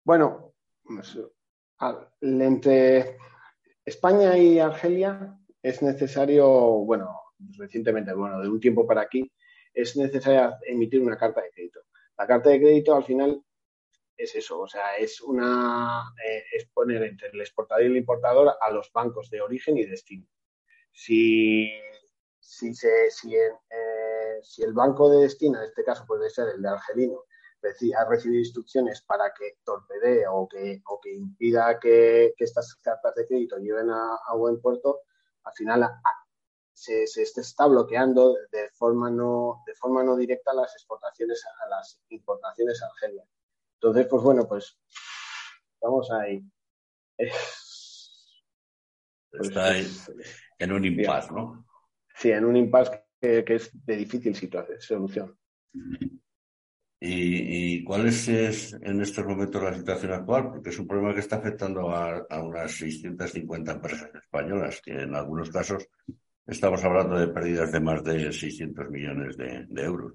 Bueno, 0.05 0.53
pues, 0.85 1.19
entre 2.21 3.17
España 3.83 4.37
y 4.37 4.57
Argelia 4.57 5.37
es 5.61 5.81
necesario, 5.81 6.47
bueno, 6.47 7.13
recientemente, 7.57 8.13
bueno, 8.13 8.39
de 8.39 8.47
un 8.47 8.61
tiempo 8.61 8.87
para 8.87 9.01
aquí, 9.01 9.29
es 9.73 9.97
necesario 9.97 10.55
emitir 10.65 11.01
una 11.01 11.17
carta 11.17 11.41
de 11.41 11.51
crédito. 11.51 11.81
La 12.17 12.25
carta 12.25 12.51
de 12.51 12.61
crédito 12.61 12.95
al 12.95 13.03
final 13.03 13.43
es 14.15 14.33
eso, 14.33 14.61
o 14.61 14.67
sea, 14.69 14.95
es 14.95 15.19
una 15.19 16.03
eh, 16.25 16.45
es 16.53 16.67
poner 16.67 17.03
entre 17.03 17.27
el 17.33 17.41
exportador 17.41 17.83
y 17.83 17.87
el 17.87 17.97
importador 17.97 18.55
a 18.61 18.71
los 18.71 18.93
bancos 18.93 19.29
de 19.29 19.41
origen 19.41 19.77
y 19.77 19.85
destino. 19.85 20.25
Si, 20.93 21.69
si, 22.47 22.73
se, 22.73 23.11
si, 23.11 23.35
eh, 23.35 24.39
si 24.41 24.63
el 24.63 24.71
banco 24.71 25.09
de 25.09 25.23
destino, 25.23 25.59
en 25.59 25.65
este 25.65 25.83
caso 25.83 26.05
puede 26.07 26.29
ser 26.29 26.47
el 26.47 26.61
de 26.61 26.69
Argelino, 26.69 27.25
ha 27.97 28.05
recibido 28.05 28.39
instrucciones 28.39 29.01
para 29.01 29.33
que 29.33 29.57
torpedee 29.65 30.25
o 30.27 30.47
que, 30.47 30.81
o 30.85 31.01
que 31.01 31.13
impida 31.13 31.77
que, 31.77 32.33
que, 32.37 32.45
estas 32.45 32.75
cartas 32.75 33.13
de 33.15 33.27
crédito 33.27 33.57
lleguen 33.57 33.89
a, 33.89 34.15
a 34.25 34.35
buen 34.35 34.61
puerto, 34.61 35.01
al 35.43 35.53
final 35.53 35.83
a, 35.83 36.01
se, 36.71 37.05
se, 37.05 37.23
está 37.23 37.65
bloqueando 37.65 38.37
de 38.49 38.69
forma 38.69 39.09
no 39.09 39.63
de 39.65 39.75
forma 39.75 40.01
no 40.03 40.15
directa 40.15 40.53
las 40.53 40.73
exportaciones 40.73 41.43
a 41.65 41.69
las 41.69 41.99
importaciones 42.09 42.81
a 42.81 42.85
Argelia. 42.85 43.25
Entonces, 43.73 44.07
pues 44.07 44.23
bueno, 44.23 44.47
pues 44.47 44.79
estamos 45.73 46.09
ahí. 46.11 46.41
Pues, 47.17 48.41
Está 49.33 49.73
en 50.59 50.71
un 50.71 50.85
impasse, 50.85 51.33
¿no? 51.33 51.66
Sí, 52.17 52.31
en 52.31 52.45
un 52.45 52.55
impasse 52.55 53.03
que, 53.21 53.43
es 53.47 53.71
de 53.85 53.95
difícil 53.95 54.35
situación, 54.35 54.81
solución. 54.81 55.37
¿Y, 56.99 57.83
cuál 57.83 58.07
es, 58.07 58.27
en 58.27 59.01
estos 59.01 59.25
momentos 59.25 59.61
la 59.61 59.75
situación 59.75 60.13
actual? 60.13 60.49
Porque 60.49 60.69
es 60.69 60.79
un 60.79 60.87
problema 60.87 61.13
que 61.13 61.19
está 61.19 61.35
afectando 61.35 61.89
a, 61.91 62.25
unas 62.41 62.71
650 62.71 63.71
empresas 63.71 64.09
españolas, 64.15 64.81
que 64.81 64.93
en 64.93 65.15
algunos 65.15 65.51
casos 65.51 65.87
estamos 66.45 66.83
hablando 66.83 67.19
de 67.19 67.27
pérdidas 67.27 67.71
de 67.71 67.79
más 67.79 68.03
de 68.03 68.31
600 68.31 68.89
millones 68.89 69.37
de 69.37 69.83
euros. 69.83 70.13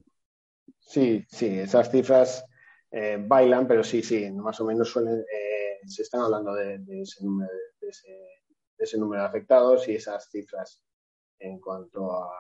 Sí, 0.81 1.25
sí, 1.29 1.47
esas 1.59 1.91
cifras 1.91 2.45
eh, 2.91 3.17
bailan, 3.19 3.67
pero 3.67 3.83
sí, 3.83 4.03
sí, 4.03 4.31
más 4.33 4.61
o 4.61 4.67
menos 4.67 4.91
suelen, 4.91 5.21
eh, 5.21 5.81
se 5.87 6.03
están 6.03 6.23
hablando 6.23 6.55
de, 6.55 6.75
ese 7.01 7.25
número, 7.25 7.51
de, 7.81 7.89
ese, 8.79 8.99
número 8.99 9.23
de 9.23 9.29
afectados 9.29 9.89
y 9.89 9.95
esas 9.95 10.29
cifras 10.31 10.83
en 11.43 11.61
cuanto 11.61 12.11
a, 12.13 12.31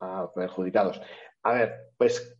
a 0.00 0.32
perjudicados. 0.32 1.00
A 1.42 1.52
ver, 1.52 1.92
pues. 1.96 2.36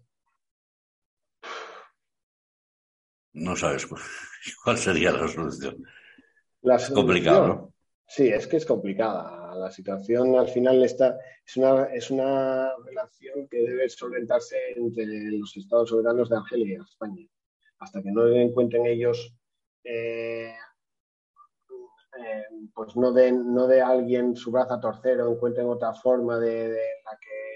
No 3.32 3.56
sabes 3.56 3.86
cuál 4.64 4.78
sería 4.78 5.12
la 5.12 5.28
solución. 5.28 5.84
es 6.62 6.90
complicado, 6.90 7.46
¿no? 7.46 7.74
Sí, 8.06 8.28
es 8.28 8.46
que 8.46 8.56
es 8.56 8.64
complicada. 8.64 9.54
La 9.54 9.70
situación 9.70 10.36
al 10.36 10.48
final 10.48 10.82
está, 10.82 11.18
es, 11.44 11.56
una, 11.56 11.84
es 11.92 12.10
una 12.10 12.70
relación 12.84 13.46
que 13.48 13.58
debe 13.58 13.88
solventarse 13.88 14.56
entre 14.76 15.04
los 15.32 15.54
estados 15.56 15.90
soberanos 15.90 16.30
de 16.30 16.36
Argelia 16.36 16.78
y 16.78 16.82
España. 16.82 17.26
Hasta 17.78 18.02
que 18.02 18.10
no 18.10 18.26
encuentren 18.28 18.86
ellos, 18.86 19.36
eh, 19.84 20.54
eh, 22.18 22.44
pues 22.74 22.96
no 22.96 23.12
den, 23.12 23.54
no 23.54 23.66
de 23.66 23.80
alguien 23.80 24.36
su 24.36 24.50
brazo 24.50 24.74
a 24.74 24.80
torcer 24.80 25.20
o 25.20 25.32
encuentren 25.32 25.66
otra 25.66 25.94
forma 25.94 26.38
de, 26.38 26.68
la 27.04 27.18
que 27.20 27.48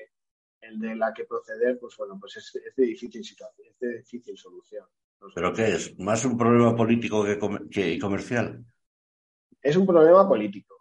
de 0.79 0.97
la 0.97 1.13
que 1.13 1.25
proceder, 1.25 1.79
pues 1.79 1.97
bueno, 1.99 2.19
pues 2.19 2.37
es, 2.37 2.53
de 2.77 2.85
difícil 2.85 3.25
situación, 3.25 3.69
es 3.69 3.79
de 3.79 3.99
difícil 3.99 4.37
solución. 4.39 4.87
¿Pero 5.35 5.53
qué 5.53 5.75
es? 5.75 5.99
¿Más 5.99 6.25
un 6.25 6.37
problema 6.37 6.75
político 6.75 7.25
que, 7.25 7.39
que 7.71 7.99
comercial? 7.99 8.65
Es 9.61 9.77
un 9.77 9.87
problema 9.87 10.27
político. 10.27 10.77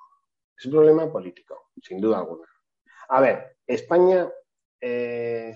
Es 0.57 0.65
un 0.65 0.71
problema 0.71 1.11
político, 1.11 1.71
sin 1.81 1.99
duda 1.99 2.19
alguna. 2.19 2.47
A 3.09 3.19
ver, 3.19 3.57
España 3.65 4.29
eh, 4.79 5.55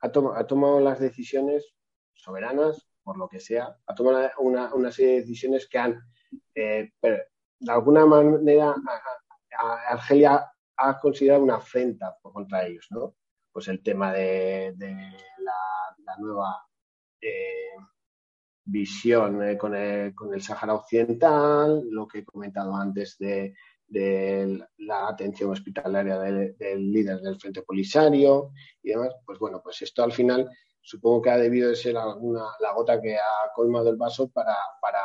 ha, 0.00 0.10
tomado 0.10 0.80
las 0.80 1.00
decisiones 1.00 1.74
soberanas, 2.14 2.86
por 3.02 3.18
lo 3.18 3.28
que 3.28 3.40
sea, 3.40 3.76
ha 3.86 3.94
tomado 3.94 4.30
una, 4.38 4.92
serie 4.92 5.14
de 5.14 5.20
decisiones 5.22 5.66
que 5.68 5.78
han, 5.78 6.00
eh, 6.54 6.92
de 7.58 7.72
alguna 7.72 8.06
manera, 8.06 8.74
Argelia 9.88 10.50
ha 10.76 11.00
considerado 11.00 11.42
una 11.42 11.56
afrenta 11.56 12.16
contra 12.22 12.66
ellos, 12.66 12.86
¿no? 12.90 13.14
Pues 13.52 13.68
el 13.68 13.82
tema 13.82 14.12
de, 14.12 14.74
la, 14.78 16.16
nueva 16.18 16.66
eh, 17.20 17.76
visión 18.64 19.42
eh, 19.42 19.56
con, 19.56 19.74
el, 19.74 20.14
con 20.14 20.32
el 20.34 20.42
Sáhara 20.42 20.74
Occidental, 20.74 21.84
lo 21.90 22.06
que 22.06 22.18
he 22.18 22.24
comentado 22.24 22.74
antes 22.76 23.16
de, 23.18 23.54
la 23.88 25.08
atención 25.08 25.50
hospitalaria 25.50 26.18
del, 26.18 26.56
líder 26.92 27.20
del 27.20 27.38
Frente 27.38 27.62
Polisario 27.62 28.50
y 28.82 28.90
demás, 28.90 29.14
pues 29.24 29.38
bueno, 29.38 29.60
pues 29.62 29.80
esto 29.82 30.02
al 30.02 30.12
final 30.12 30.50
supongo 30.80 31.22
que 31.22 31.30
ha 31.30 31.38
debido 31.38 31.70
de 31.70 31.76
ser 31.76 31.96
alguna, 31.96 32.46
la 32.60 32.72
gota 32.72 33.00
que 33.00 33.16
ha 33.16 33.52
colmado 33.54 33.90
el 33.90 33.96
vaso 33.96 34.28
para, 34.28 34.56
para 34.80 35.00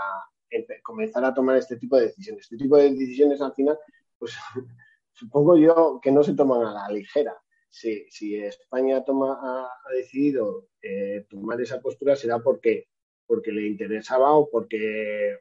comenzar 0.84 1.24
a 1.25 1.34
tomar 1.34 1.58
este 1.58 1.77
tipo 1.77 1.98
de 1.98 2.08
decisiones. 2.08 2.43
Este 2.43 2.58
tipo 2.58 2.77
de 2.77 2.91
decisiones 2.91 3.41
al 3.41 3.53
final, 3.53 3.77
pues 4.17 4.34
supongo 5.13 5.58
yo 5.58 6.00
que 6.01 6.12
no 6.12 6.24
se 6.24 6.34
toman 6.34 6.65
a 6.65 6.74
la 6.74 6.89
ligera. 6.89 7.36
Si, 7.70 8.05
si 8.10 8.36
España 8.36 9.03
toma, 9.03 9.39
ha, 9.41 9.93
decidido 9.93 10.67
eh, 10.81 11.25
tomar 11.29 11.62
esa 11.62 11.79
postura 11.79 12.15
será 12.15 12.39
porque 12.39 12.88
porque 13.31 13.53
le 13.53 13.65
interesaba 13.65 14.34
o 14.34 14.50
porque 14.50 15.39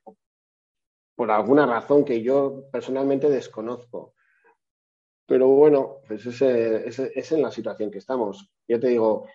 por 1.16 1.28
alguna 1.32 1.66
razón 1.66 2.04
que 2.04 2.22
yo 2.22 2.70
personalmente 2.70 3.28
desconozco. 3.28 4.14
Pero 5.26 5.48
bueno, 5.48 5.96
pues 6.06 6.24
ese, 6.24 6.86
es 6.86 7.32
en 7.32 7.42
la 7.42 7.50
situación 7.50 7.90
que 7.90 7.98
estamos. 7.98 8.48
Yo 8.68 8.78
te 8.78 8.86
digo, 8.88 9.26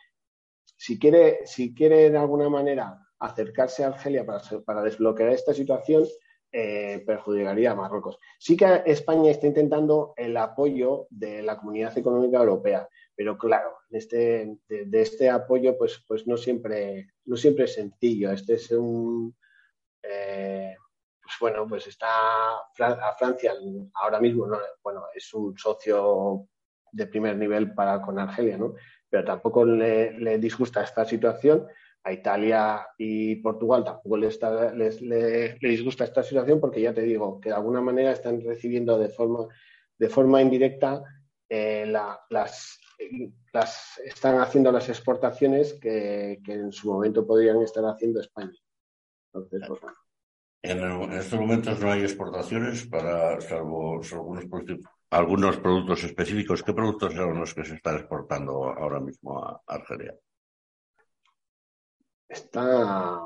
si 0.77 0.97
quiere, 0.97 1.45
si 1.45 1.73
quiere 1.73 2.09
de 2.09 2.17
alguna 2.17 2.47
manera 2.47 3.04
acercarse 3.19 3.83
a 3.83 3.87
Argelia 3.87 4.25
para, 4.25 4.41
para 4.65 4.83
desbloquear 4.83 5.29
esta 5.29 5.53
situación, 5.53 6.05
eh, 6.51 7.03
perjudicaría 7.05 7.71
a 7.71 7.75
Marruecos. 7.75 8.17
Sí 8.39 8.55
que 8.55 8.83
España 8.85 9.31
está 9.31 9.47
intentando 9.47 10.13
el 10.15 10.37
apoyo 10.37 11.07
de 11.09 11.41
la 11.41 11.57
Comunidad 11.57 11.97
Económica 11.97 12.37
Europea, 12.37 12.87
pero 13.15 13.37
claro, 13.37 13.79
este, 13.89 14.57
de, 14.67 15.01
este 15.01 15.29
apoyo 15.29 15.77
pues, 15.77 16.03
pues 16.07 16.25
no, 16.27 16.37
siempre, 16.37 17.07
no 17.25 17.35
siempre 17.35 17.65
es 17.65 17.73
sencillo. 17.73 18.31
Este 18.31 18.53
es 18.53 18.71
un... 18.71 19.35
Eh, 20.01 20.75
pues 21.21 21.35
bueno, 21.41 21.67
pues 21.67 21.87
está 21.87 22.57
a 22.57 23.15
Francia 23.17 23.53
ahora 23.95 24.19
mismo, 24.19 24.47
bueno, 24.83 25.05
es 25.13 25.33
un 25.33 25.57
socio 25.57 26.47
de 26.91 27.07
primer 27.07 27.35
nivel 27.35 27.73
para 27.73 28.01
con 28.01 28.17
Argelia, 28.19 28.57
¿no? 28.57 28.75
Pero 29.09 29.25
tampoco 29.25 29.65
le, 29.65 30.37
disgusta 30.37 30.83
esta 30.83 31.03
situación. 31.03 31.67
A 32.07 32.13
Italia 32.13 32.87
y 32.99 33.37
Portugal 33.37 33.83
tampoco 33.83 34.15
les, 34.15 34.39
les, 34.75 35.01
les, 35.01 35.59
disgusta 35.59 36.03
esta 36.03 36.21
situación 36.21 36.59
porque 36.59 36.79
ya 36.79 36.93
te 36.93 37.01
digo 37.01 37.39
que 37.41 37.49
de 37.49 37.55
alguna 37.55 37.81
manera 37.81 38.11
están 38.11 38.41
recibiendo 38.41 38.97
de 38.99 39.09
forma, 39.09 39.47
de 39.97 40.09
forma 40.09 40.39
indirecta 40.39 41.01
eh, 41.49 41.85
las, 41.87 42.19
las, 43.51 44.01
están 44.03 44.39
haciendo 44.39 44.71
las 44.71 44.87
exportaciones 44.87 45.73
que, 45.73 46.39
en 46.45 46.71
su 46.71 46.91
momento 46.91 47.25
podrían 47.25 47.61
estar 47.61 47.83
haciendo 47.85 48.19
España. 48.19 48.53
Pues, 49.31 49.47
en, 50.61 51.11
estos 51.13 51.39
momentos 51.39 51.79
no 51.79 51.91
hay 51.91 52.01
exportaciones 52.01 52.87
para, 52.87 53.39
salvo, 53.41 54.01
algunos, 54.11 54.45
algunos 55.11 55.57
productos 55.57 56.03
específicos. 56.03 56.63
¿Qué 56.63 56.73
productos 56.73 57.13
son 57.13 57.39
los 57.39 57.53
que 57.53 57.65
se 57.65 57.75
están 57.75 57.97
exportando 57.97 58.63
ahora 58.63 58.99
mismo 58.99 59.43
a 59.43 59.61
Argelia? 59.67 60.15
Está 62.29 63.19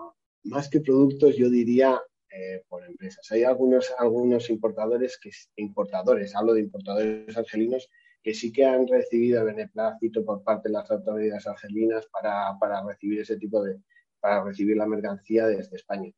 más 0.43 0.69
que 0.69 0.81
productos, 0.81 1.35
yo 1.35 1.49
diría 1.49 2.01
eh, 2.31 2.63
por 2.67 2.85
empresas. 2.85 3.31
Hay 3.31 3.43
algunos, 3.43 3.93
algunos 3.97 4.49
importadores, 4.49 5.17
que, 5.17 5.31
importadores, 5.55 6.35
hablo 6.35 6.53
de 6.53 6.61
importadores 6.61 7.35
argelinos, 7.37 7.89
que 8.21 8.33
sí 8.33 8.51
que 8.51 8.65
han 8.65 8.87
recibido 8.87 9.45
beneplácito 9.45 10.23
por 10.25 10.43
parte 10.43 10.69
de 10.69 10.73
las 10.73 10.91
autoridades 10.91 11.47
argelinas 11.47 12.05
para, 12.07 12.57
para 12.59 12.83
recibir 12.83 13.21
ese 13.21 13.37
tipo 13.37 13.63
de, 13.63 13.81
para 14.19 14.43
recibir 14.43 14.77
la 14.77 14.85
mercancía 14.85 15.47
desde 15.47 15.77
España. 15.77 16.11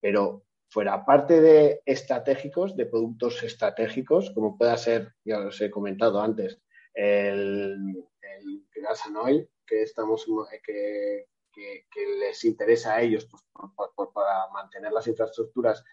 Pero 0.00 0.44
fuera 0.70 1.04
parte 1.04 1.40
de 1.40 1.82
estratégicos, 1.84 2.76
de 2.76 2.86
productos 2.86 3.42
estratégicos, 3.42 4.30
como 4.30 4.56
pueda 4.56 4.76
ser, 4.76 5.12
ya 5.24 5.40
os 5.40 5.60
he 5.60 5.70
comentado 5.70 6.20
antes, 6.20 6.60
el, 6.94 7.76
el 8.22 8.82
gas 8.82 9.02
oil, 9.22 9.48
que 9.66 9.82
estamos 9.82 10.26
que, 10.64 11.26
que, 11.90 12.06
les 12.20 12.44
interesa 12.44 12.94
a 12.94 13.02
ellos 13.02 13.26
pues, 13.26 14.10
para 14.14 14.48
mantener 14.52 14.92
las 14.92 15.06
infraestructuras 15.06 15.84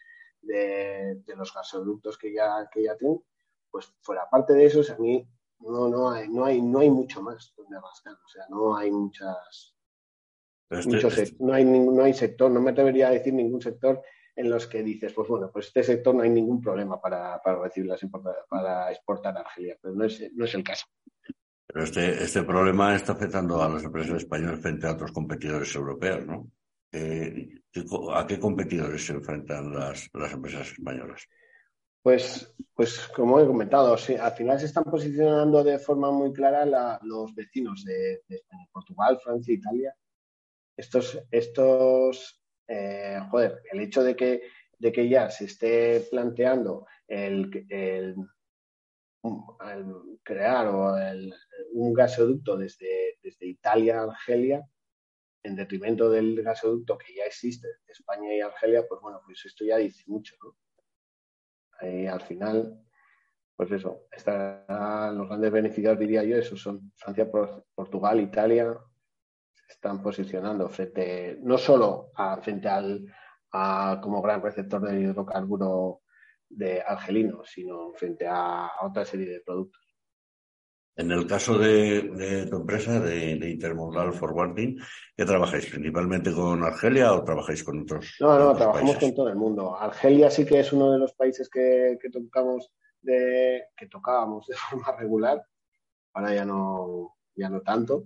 de, 0.42 1.22
los 1.36 1.54
gasoductos 1.54 2.18
que 2.18 2.34
ya, 2.34 2.70
que 2.72 2.84
ya 2.84 2.96
tienen, 2.96 3.24
pues 3.70 3.94
fuera 4.02 4.30
parte 4.30 4.54
de 4.54 4.66
eso, 4.66 4.82
a 4.94 4.98
mí 4.98 5.28
no, 5.60 5.90
no, 5.90 6.12
hay, 6.12 6.30
no, 6.30 6.46
hay, 6.46 6.62
no 6.62 6.80
hay 6.80 6.90
mucho 6.90 7.22
más 7.22 7.54
donde 7.56 7.80
rascar, 7.80 8.14
o 8.14 8.28
sea, 8.28 8.46
no 8.50 8.76
hay 8.76 8.92
muchas... 8.92 9.76
Este, 10.70 11.36
no, 11.40 11.54
hay, 11.54 11.64
no 11.64 12.04
hay 12.04 12.14
sector, 12.14 12.50
no 12.52 12.60
me 12.60 12.72
atrevería 12.72 13.08
a 13.08 13.12
decir 13.12 13.34
ningún 13.34 13.62
sector 13.62 14.02
en 14.36 14.50
los 14.50 14.68
que 14.68 14.84
dices, 14.84 15.14
pues 15.14 15.28
bueno, 15.30 15.50
pues 15.52 15.68
este 15.68 15.84
sector 15.84 16.14
no 16.14 16.24
hay 16.24 16.30
ningún 16.30 16.62
problema 16.62 17.00
para, 17.00 17.42
para 17.42 17.60
recibir 17.60 17.90
las 17.90 18.02
para 18.50 18.92
exportar 18.92 19.38
a 19.38 19.42
Argelia, 19.42 19.78
pero 19.82 19.94
no 19.94 20.06
es, 20.06 20.22
no 20.34 20.46
es 20.46 20.54
el 20.56 20.64
caso. 20.64 20.88
Pero 21.76 21.84
este, 21.84 22.24
este 22.24 22.42
problema 22.44 22.96
está 22.96 23.12
afectando 23.12 23.62
a 23.62 23.68
las 23.68 23.84
empresas 23.84 24.16
españolas 24.16 24.62
frente 24.62 24.88
a 24.88 24.94
otros 24.94 25.12
competidores 25.12 25.76
europeos, 25.76 26.26
¿no? 26.26 26.50
¿A 28.14 28.26
qué 28.26 28.40
competidores 28.40 29.06
se 29.06 29.12
enfrentan 29.12 29.76
las, 29.76 30.10
las 30.14 30.32
empresas 30.32 30.72
españolas? 30.72 31.28
Pues, 32.02 32.56
pues 32.74 33.10
como 33.10 33.42
he 33.42 33.46
comentado, 33.46 33.98
sí, 33.98 34.16
al 34.16 34.32
final 34.32 34.58
se 34.58 34.68
están 34.68 34.86
posicionando 34.86 35.66
de 35.66 35.78
forma 35.78 36.12
muy 36.12 36.32
clara 36.32 36.98
los 37.04 37.36
vecinos 37.36 37.84
de, 37.84 38.22
España, 38.30 38.68
Portugal, 38.72 39.20
Francia, 39.22 39.54
Italia. 39.54 39.94
Estos, 40.78 41.20
estos 41.30 42.42
eh, 42.70 43.20
joder, 43.30 43.62
el 43.70 43.82
hecho 43.82 44.02
de 44.02 44.16
que, 44.16 44.44
de 44.80 44.94
que 44.94 45.10
ya 45.10 45.30
se 45.30 45.44
esté 45.44 46.08
planteando 46.10 46.88
el, 47.06 47.66
el, 47.68 48.16
crear 50.24 50.68
o 50.68 50.96
un 51.74 51.94
gasoducto 51.94 52.58
desde, 52.58 53.18
desde 53.22 53.48
Italia 53.48 54.00
a 54.00 54.04
Argelia, 54.04 54.64
en 55.44 55.56
detrimento 55.56 56.10
del 56.10 56.42
gasoducto 56.42 56.98
que 56.98 57.14
ya 57.16 57.26
existe 57.26 57.68
España 57.88 58.34
y 58.34 58.42
Argelia, 58.42 58.86
pues 58.88 59.00
bueno, 59.02 59.22
pues 59.26 59.46
esto 59.46 59.64
ya 59.64 59.78
dice 59.78 60.04
mucho, 60.08 60.36
¿no? 60.44 60.56
al 62.10 62.22
final, 62.22 62.84
pues 63.56 63.72
eso, 63.72 64.08
están 64.12 65.18
los 65.18 65.28
grandes 65.28 65.52
beneficiarios, 65.52 66.00
diría 66.00 66.24
yo, 66.24 66.38
esos 66.38 66.60
son 66.60 66.92
Francia, 66.96 67.30
Portugal, 67.76 68.20
Italia, 68.20 68.76
se 69.54 69.74
están 69.74 70.02
posicionando 70.02 70.68
frente, 70.70 71.38
no 71.42 71.58
solo 71.58 72.12
a, 72.16 72.38
frente 72.38 72.68
al, 72.68 73.06
a, 73.52 74.00
como 74.02 74.22
gran 74.22 74.42
receptor 74.42 74.82
de 74.82 75.02
hidrocarburo 75.02 76.02
de 76.50 76.82
argelino, 76.82 77.44
sino 77.46 77.94
frente 77.94 78.26
a, 78.28 78.72
otra 78.82 79.06
serie 79.06 79.30
de 79.30 79.42
productos. 79.42 79.85
En 80.98 81.12
el 81.12 81.28
caso 81.28 81.58
de, 81.58 82.48
tu 82.50 82.56
empresa, 82.56 83.02
de, 83.02 83.36
de, 83.36 83.50
Intermodal 83.50 84.14
Forwarding, 84.14 84.80
¿qué 85.18 85.26
trabajáis? 85.26 85.66
¿Principalmente 85.66 86.34
con 86.34 86.64
Argelia 86.64 87.14
o 87.14 87.24
trabajáis 87.24 87.66
con 87.66 87.82
otros? 87.82 88.16
No, 88.22 88.40
no, 88.40 88.56
trabajamos 88.56 88.96
con 88.98 89.14
todo 89.14 89.28
el 89.28 89.36
mundo. 89.36 89.76
Argelia 89.78 90.30
sí 90.30 90.46
que 90.46 90.62
es 90.62 90.72
uno 90.72 90.94
de 90.94 91.00
los 91.00 91.14
países 91.14 91.50
que, 91.50 91.98
tocamos 92.14 92.72
de, 93.02 93.66
que 93.76 93.88
tocábamos 93.88 94.48
de 94.48 94.56
forma 94.70 94.96
regular. 94.98 95.46
Ahora 96.14 96.34
ya 96.34 96.46
no, 96.46 97.18
ya 97.36 97.50
no 97.50 97.62
tanto. 97.62 98.06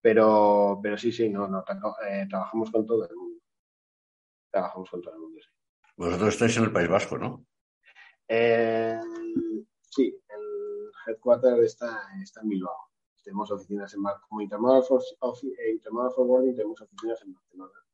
Pero, 0.00 0.78
pero 0.80 0.96
sí, 0.96 1.10
sí, 1.10 1.28
no, 1.28 1.48
no 1.48 1.64
eh, 2.08 2.26
trabajamos 2.30 2.70
con 2.70 2.86
todo 2.86 3.08
el 3.08 3.16
mundo. 3.16 3.40
Trabajamos 4.48 4.88
con 4.88 5.02
todo 5.02 5.14
el 5.14 5.20
mundo, 5.20 5.40
sí. 5.42 5.50
Vosotros 5.96 6.34
estáis 6.34 6.56
en 6.56 6.62
el 6.62 6.72
País 6.72 6.88
Vasco, 6.88 7.18
¿no? 7.18 7.44
Eh, 8.28 9.00
sí, 9.90 10.16
headquarter 11.08 11.62
está, 11.64 12.02
está 12.22 12.40
en 12.42 12.48
Bilbao. 12.48 12.88
Tenemos 13.22 13.50
oficinas 13.50 13.92
en 13.94 14.02
como 14.28 14.40
Intermodal 14.40 14.82
for, 14.82 15.02
eh, 15.02 15.78
Forwarding, 16.14 16.54
tenemos 16.54 16.80
oficinas 16.80 17.20
en 17.22 17.34
Barcelona 17.34 17.84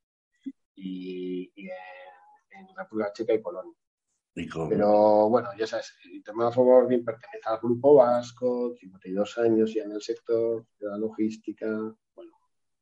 y, 0.77 1.50
en, 1.57 2.77
República 2.77 3.12
Checa 3.12 3.35
y 3.35 3.38
Polonia. 3.38 3.74
Pero 4.35 5.29
bueno, 5.29 5.50
ya 5.57 5.66
sabes, 5.66 5.94
Intermodal 6.12 6.53
Forwarding 6.53 7.05
pertenece 7.05 7.48
al 7.48 7.59
grupo 7.59 7.94
vasco, 7.94 8.74
52 8.79 9.38
años 9.38 9.72
ya 9.74 9.85
en 9.85 9.92
el 9.92 10.03
sector 10.03 10.66
de 10.79 10.88
la 10.88 10.98
logística. 10.98 11.66
Bueno, 12.14 12.33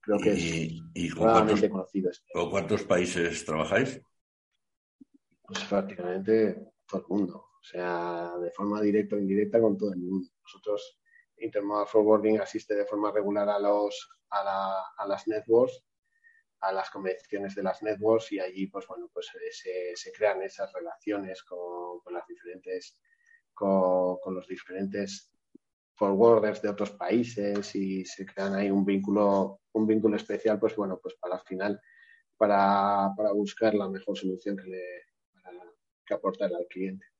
creo 0.01 0.19
que 0.19 0.33
es 0.33 0.73
y 0.95 1.11
conocido. 1.11 2.11
Este. 2.11 2.33
¿Con 2.33 2.51
cuántos 2.51 2.83
países 2.85 3.45
trabajáis? 3.45 4.01
Pues 5.43 5.65
prácticamente 5.65 6.73
todo 6.87 7.03
el 7.03 7.07
mundo, 7.09 7.45
o 7.63 7.65
sea, 7.65 8.33
de 8.41 8.51
forma 8.51 8.83
directa 8.83 9.15
o 9.15 9.21
indirecta 9.21 9.61
con 9.61 9.79
todo 9.79 9.93
el 9.93 10.01
mundo. 10.01 10.29
Nosotros, 10.43 10.99
Intermodal 11.37 11.87
Forwarding 11.87 12.41
asiste 12.41 12.75
de 12.75 12.85
forma 12.85 13.13
regular 13.13 13.49
a, 13.49 13.59
los, 13.61 14.09
a, 14.31 15.07
las 15.07 15.29
networks, 15.29 15.81
a 16.61 16.73
las 16.73 16.91
convenciones 16.91 17.55
de 17.55 17.63
las 17.63 17.81
networks 17.83 18.33
y 18.33 18.41
allí, 18.41 18.67
pues 18.67 18.87
bueno, 18.89 19.09
pues 19.13 19.29
eh, 19.65 19.93
se, 19.95 20.13
crean 20.13 20.43
esas 20.43 20.73
relaciones 20.73 21.45
con, 21.45 22.01
las 22.13 22.27
diferentes, 22.27 22.99
con, 23.55 24.19
los 24.35 24.49
diferentes 24.49 25.31
forwarders 25.95 26.63
de 26.63 26.69
otros 26.69 26.91
países 26.91 27.77
y 27.77 28.05
se 28.05 28.27
crean 28.27 28.55
ahí 28.55 28.71
un 28.71 28.85
vínculo, 28.85 29.61
un 29.73 29.87
vínculo 29.87 30.17
especial, 30.17 30.59
pues 30.59 30.75
bueno, 30.75 30.99
pues 31.01 31.15
para 31.15 31.37
al 31.37 31.43
final, 31.43 31.81
para, 32.37 33.11
para 33.17 33.31
buscar 33.31 33.73
la 33.75 33.89
mejor 33.89 34.19
solución 34.19 34.57
que 34.57 34.65
le, 34.65 34.85
que 36.05 36.15
aportar 36.15 36.53
al 36.53 36.67
cliente. 36.69 37.12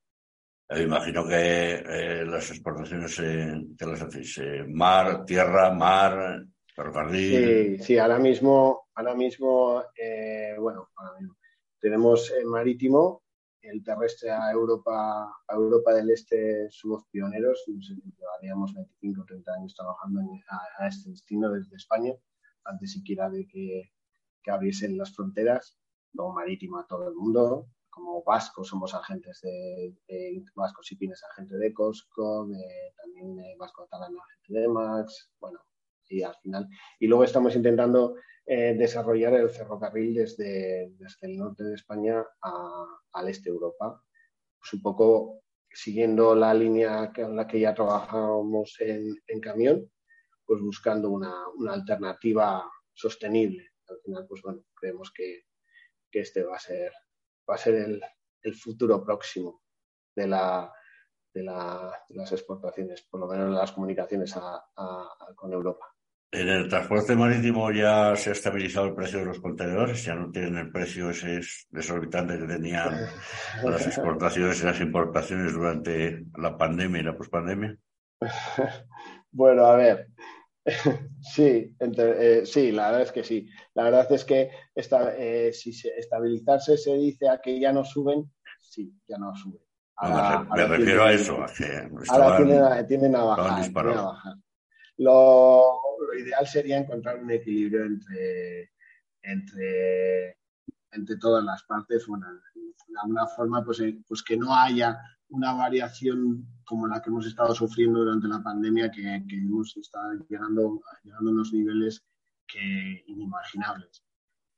Eh, 0.69 0.83
imagino 0.83 1.27
que 1.27 1.73
eh, 1.75 2.25
las 2.25 2.49
exportaciones 2.49 3.19
eh, 3.19 3.53
que 3.77 3.85
las 3.85 4.01
hacéis 4.01 4.41
mar, 4.67 5.25
tierra, 5.25 5.71
mar, 5.73 6.45
ferrocarril. 6.73 7.77
Sí, 7.77 7.83
sí, 7.83 7.97
ahora 7.97 8.17
mismo, 8.17 8.87
ahora 8.95 9.13
mismo, 9.13 9.83
bueno, 10.59 10.89
tenemos 11.79 12.31
el 12.31 12.45
marítimo, 12.45 13.23
el 13.61 13.83
terrestre 13.83 14.31
a 14.31 14.51
Europa, 14.51 15.23
a 15.47 15.53
Europa 15.53 15.93
del 15.93 16.09
Este 16.11 16.69
somos 16.69 17.05
pioneros, 17.11 17.63
llevaríamos 17.67 18.73
25 18.73 19.21
o 19.21 19.25
30 19.25 19.53
años 19.53 19.75
trabajando 19.75 20.21
a, 20.79 20.87
este 20.87 21.11
destino 21.11 21.51
desde 21.51 21.75
España, 21.75 22.13
antes 22.65 22.91
siquiera 22.91 23.29
de 23.29 23.45
que, 23.47 23.91
que 24.41 24.51
abriesen 24.51 24.97
las 24.97 25.13
fronteras, 25.15 25.77
luego 26.13 26.33
marítimo 26.33 26.79
a 26.79 26.87
todo 26.87 27.07
el 27.07 27.15
mundo, 27.15 27.67
como 27.93 28.23
Vasco 28.23 28.63
somos 28.63 28.93
agentes 28.93 29.41
de, 29.41 29.93
Vasco 30.55 30.81
Sipines, 30.81 31.23
agente 31.23 31.55
de 31.57 31.73
Costco, 31.73 32.47
también 32.97 33.35
de 33.35 33.55
Vasco 33.57 33.87
Talana, 33.89 34.19
agente 34.23 34.61
de 34.61 34.67
Max, 34.67 35.31
bueno, 35.39 35.59
y 36.09 36.23
al 36.23 36.35
final. 36.35 36.67
Y 36.99 37.07
luego 37.07 37.23
estamos 37.23 37.55
intentando 37.55 38.15
eh, 38.45 38.75
desarrollar 38.77 39.35
el 39.35 39.49
ferrocarril 39.49 40.15
desde, 40.15 40.91
desde, 40.97 41.27
el 41.27 41.37
norte 41.37 41.63
de 41.63 41.75
España 41.75 42.25
al 42.41 43.27
este 43.29 43.49
de 43.49 43.55
Europa, 43.55 44.03
pues 44.59 44.73
un 44.73 44.81
poco 44.81 45.43
siguiendo 45.69 46.35
la 46.35 46.53
línea 46.53 47.11
en 47.15 47.35
la 47.35 47.47
que 47.47 47.59
ya 47.59 47.73
trabajamos 47.73 48.75
en, 48.79 49.39
camión, 49.41 49.89
pues 50.45 50.61
buscando 50.61 51.09
una, 51.09 51.47
una, 51.57 51.73
alternativa 51.73 52.69
sostenible. 52.93 53.69
Al 53.87 53.99
final, 54.03 54.25
pues 54.27 54.41
bueno, 54.41 54.63
creemos 54.75 55.11
que, 55.13 55.43
que 56.11 56.19
este 56.21 56.43
va 56.43 56.55
a 56.55 56.59
ser 56.59 56.91
va 57.49 57.55
a 57.55 57.57
ser 57.57 57.75
el, 57.75 58.55
futuro 58.55 59.03
próximo 59.03 59.61
de, 60.15 60.27
la, 60.27 60.71
de, 61.33 61.43
las 61.43 62.31
exportaciones, 62.31 63.03
por 63.03 63.21
lo 63.21 63.27
menos 63.27 63.49
de 63.49 63.55
las 63.55 63.71
comunicaciones 63.71 64.35
con 65.35 65.53
Europa. 65.53 65.85
En 66.33 66.49
el 66.49 66.67
transporte 66.67 67.15
marítimo 67.15 67.71
ya 67.71 68.15
se 68.15 68.31
ha 68.31 68.33
estabilizado 68.33 68.87
el 68.87 68.95
precio 68.95 69.19
de 69.19 69.25
los 69.25 69.39
contenedores, 69.39 70.03
ya 70.03 70.15
no 70.15 70.31
tienen 70.31 70.57
el 70.57 70.71
precio 70.71 71.11
ese 71.11 71.41
desorbitante 71.69 72.39
que 72.39 72.47
tenían 72.47 73.07
las 73.63 73.85
exportaciones 73.85 74.59
y 74.61 74.65
las 74.65 74.81
importaciones 74.81 75.53
durante 75.53 76.25
la 76.37 76.57
pandemia 76.57 77.01
y 77.01 77.03
la 77.03 77.17
pospandemia. 77.17 77.77
Bueno, 79.35 79.65
a 79.65 79.75
ver, 79.75 80.09
Sí, 81.21 81.75
eh, 81.79 82.41
sí, 82.45 82.71
la 82.71 82.87
verdad 82.87 83.01
es 83.03 83.11
que 83.11 83.23
sí. 83.23 83.49
La 83.73 83.83
verdad 83.83 84.11
es 84.11 84.25
que 84.25 84.51
esta, 84.75 85.15
eh, 85.17 85.53
si 85.53 85.71
estabilizarse 85.97 86.77
se 86.77 86.95
dice 86.95 87.29
a 87.29 87.39
que 87.39 87.59
ya 87.59 87.71
no 87.71 87.85
suben, 87.85 88.29
sí, 88.59 88.93
ya 89.07 89.17
no 89.17 89.33
suben. 89.35 89.61
me 90.55 90.65
refiero 90.65 91.03
a 91.03 91.13
eso, 91.13 91.41
a 91.41 91.47
que 91.47 91.89
ahora 92.09 92.85
tienden, 92.85 93.15
a 93.15 93.23
bajar. 93.23 94.35
Lo, 94.97 95.79
ideal 96.19 96.45
sería 96.45 96.77
encontrar 96.77 97.23
un 97.23 97.31
equilibrio 97.31 97.85
entre, 97.85 98.71
entre, 99.21 100.37
entre 100.91 101.17
todas 101.17 101.43
las 101.43 101.63
partes, 101.63 102.05
bueno, 102.05 102.27
de 102.93 102.99
alguna 103.01 103.27
forma, 103.27 103.63
pues, 103.63 103.79
eh, 103.81 103.99
pues 104.07 104.23
que 104.23 104.37
no 104.37 104.55
haya 104.55 104.99
una 105.29 105.53
variación 105.53 106.47
como 106.65 106.87
la 106.87 107.01
que 107.01 107.09
hemos 107.09 107.25
estado 107.25 107.53
sufriendo 107.55 107.99
durante 107.99 108.27
la 108.27 108.41
pandemia, 108.41 108.91
que, 108.91 109.01
que 109.27 109.35
hemos 109.35 109.75
estado 109.77 110.13
llegando, 110.29 110.81
llegando 111.03 111.29
a 111.29 111.33
unos 111.33 111.51
niveles 111.53 112.03
que 112.47 113.03
inimaginables. 113.07 114.03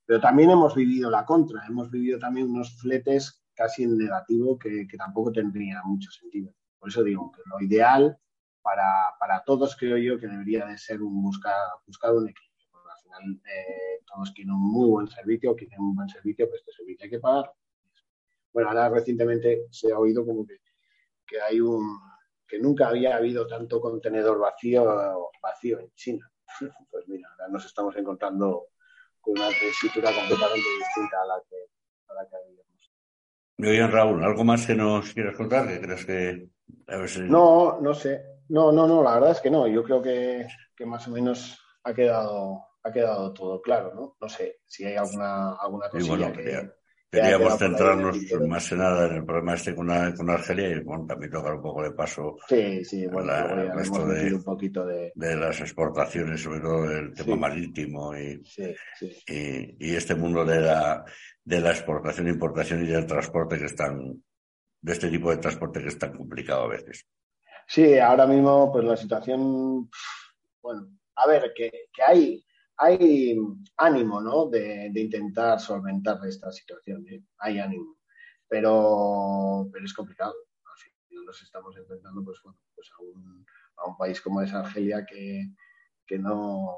Pero 0.06 0.20
también 0.20 0.52
hemos 0.52 0.76
vivido 0.76 1.10
la 1.10 1.26
contra, 1.26 1.66
hemos 1.66 1.90
vivido 1.90 2.20
también 2.20 2.50
unos 2.50 2.78
fletes 2.80 3.44
casi 3.56 3.84
en 3.84 3.98
negativo 3.98 4.60
que, 4.60 4.88
que 4.88 4.98
tampoco 4.98 5.32
tendría 5.32 5.82
mucho 5.84 6.12
sentido. 6.12 6.54
Por 6.78 6.90
eso 6.90 7.04
digo 7.04 7.32
que 7.32 7.42
lo 7.46 7.60
ideal 7.62 8.18
para, 8.62 9.16
para, 9.20 9.44
todos 9.44 9.76
creo 9.76 9.98
yo 9.98 10.20
que 10.20 10.28
debería 10.28 10.66
de 10.66 10.78
ser 10.78 11.02
un 11.02 11.22
buscar, 11.22 11.56
buscar 11.88 12.12
un 12.14 12.30
equilibrio. 12.30 12.68
Porque 12.72 12.90
al 12.92 13.02
final 13.02 13.42
eh, 13.46 14.04
todos 14.06 14.32
quieren 14.32 14.54
un 14.54 14.72
muy 14.72 14.90
buen 14.90 15.08
servicio, 15.08 15.56
quieren 15.56 15.80
un 15.80 15.96
buen 15.96 16.10
servicio, 16.10 16.48
pues 16.50 16.62
este 16.62 16.74
servicio 16.74 17.06
hay 17.06 17.10
que 17.10 17.20
pagar. 17.20 17.52
Bueno, 18.56 18.70
ahora 18.70 18.88
recientemente 18.88 19.68
se 19.70 19.92
ha 19.92 20.00
oído 20.00 20.26
como 20.26 20.48
que, 20.48 20.60
que 21.28 21.42
hay 21.42 21.60
un 21.60 22.00
que 22.48 22.58
nunca 22.58 22.88
había 22.88 23.18
habido 23.18 23.46
tanto 23.46 23.82
contenedor 23.82 24.40
vacío 24.40 25.30
vacío 25.42 25.80
en 25.80 25.92
China. 25.94 26.32
Pues 26.90 27.06
mira, 27.10 27.28
ahora 27.32 27.50
nos 27.50 27.66
estamos 27.66 27.94
encontrando 27.98 28.68
con 29.20 29.38
una 29.38 29.50
tesitura 29.50 30.10
completamente 30.14 30.70
distinta 30.78 31.22
a 31.22 31.26
la 31.26 31.44
que, 31.50 31.58
a 32.08 32.14
la 32.14 32.30
que 32.30 32.36
habíamos. 32.38 32.94
Muy 33.58 33.72
bien, 33.72 33.92
Raúl, 33.92 34.24
¿algo 34.24 34.46
más 34.46 34.66
que 34.66 34.74
nos 34.74 35.14
quieras 35.14 35.36
contar? 35.36 35.68
¿Que 35.68 35.82
crees 35.82 36.06
que 36.06 36.50
no, 37.24 37.82
no 37.82 37.94
sé. 37.94 38.24
No, 38.48 38.72
no, 38.72 38.88
no, 38.88 39.04
la 39.04 39.16
verdad 39.16 39.32
es 39.32 39.42
que 39.42 39.52
no. 39.52 39.68
Yo 39.68 39.84
creo 39.84 40.02
que, 40.02 40.48
que, 40.78 40.86
más 40.86 41.06
o 41.10 41.12
menos 41.12 41.60
ha 41.84 41.94
quedado, 41.94 42.62
ha 42.84 42.92
quedado 42.94 43.34
todo 43.34 43.62
claro, 43.62 43.94
¿no? 43.94 44.16
No 44.22 44.30
sé 44.30 44.62
si 44.66 44.86
hay 44.86 44.96
alguna, 44.96 45.56
alguna 45.56 45.90
cosilla 45.90 46.32
que, 46.32 46.72
Queríamos 47.22 47.58
centrarnos 47.58 48.18
más 48.48 48.70
que 48.70 48.76
nada 48.76 49.08
en 49.08 49.16
el 49.16 49.26
problema 49.26 49.54
este 49.54 49.74
con, 49.74 49.88
con 49.88 50.30
Argelia 50.30 50.70
y 50.70 50.80
bueno, 50.82 51.06
también 51.06 51.32
tocar 51.32 51.56
un 51.56 51.62
poco 51.62 51.84
de 51.84 51.92
paso 51.92 52.38
sí, 52.48 52.84
sí, 52.84 53.08
bueno, 53.08 53.28
la, 53.28 53.74
resto 53.74 54.06
de, 54.06 54.34
un 54.34 54.44
poquito 54.44 54.86
de... 54.86 55.12
de... 55.16 55.36
las 55.36 55.60
exportaciones, 55.62 56.42
sobre 56.42 56.60
todo 56.60 56.92
el 56.92 57.14
tema 57.14 57.36
marítimo 57.36 58.16
y, 58.16 58.42
y, 59.28 59.76
y, 59.80 59.96
este 59.96 60.16
mundo 60.16 60.44
de 60.46 60.60
la, 60.60 61.06
de 61.44 61.60
la 61.60 61.72
exportación, 61.72 62.28
importación 62.28 62.84
y 62.84 62.88
del 62.88 63.06
transporte 63.06 63.58
que 63.58 63.66
están 63.66 64.22
de 64.82 64.94
este 64.94 65.10
tipo 65.10 65.32
de 65.32 65.38
transporte 65.38 65.82
que 65.82 65.88
es 65.88 65.98
tan 65.98 66.16
complicado 66.16 66.64
a 66.64 66.68
veces. 66.68 67.08
Sí, 67.68 67.98
ahora 67.98 68.28
mismo 68.28 68.72
pues 68.72 68.86
la 68.86 68.96
situación, 68.96 69.90
bueno, 70.62 70.88
a 71.16 71.28
ver, 71.28 71.52
que, 71.56 71.72
que 71.92 72.04
hay, 72.04 72.45
hay 72.78 73.38
ánimo, 73.78 74.22
¿no? 74.22 74.48
De, 74.48 74.92
intentar 74.96 75.60
solventar 75.60 76.20
esta 76.26 76.52
situación, 76.52 77.06
¿eh? 77.08 77.24
hay 77.40 77.60
ánimo, 77.60 77.98
pero, 78.48 79.70
pero 79.72 79.86
es 79.86 79.94
complicado. 79.94 80.34
Nos 81.26 81.42
estamos 81.42 81.76
enfrentando 81.78 82.24
pues, 82.24 82.40
bueno, 82.44 82.60
pues 82.76 82.90
a, 82.92 83.02
un, 83.02 83.46
a 83.78 83.88
un 83.88 83.98
país 83.98 84.22
como 84.22 84.42
es 84.42 84.54
Argelia 84.54 85.06
que, 85.06 85.48
que 86.06 86.20
no 86.20 86.76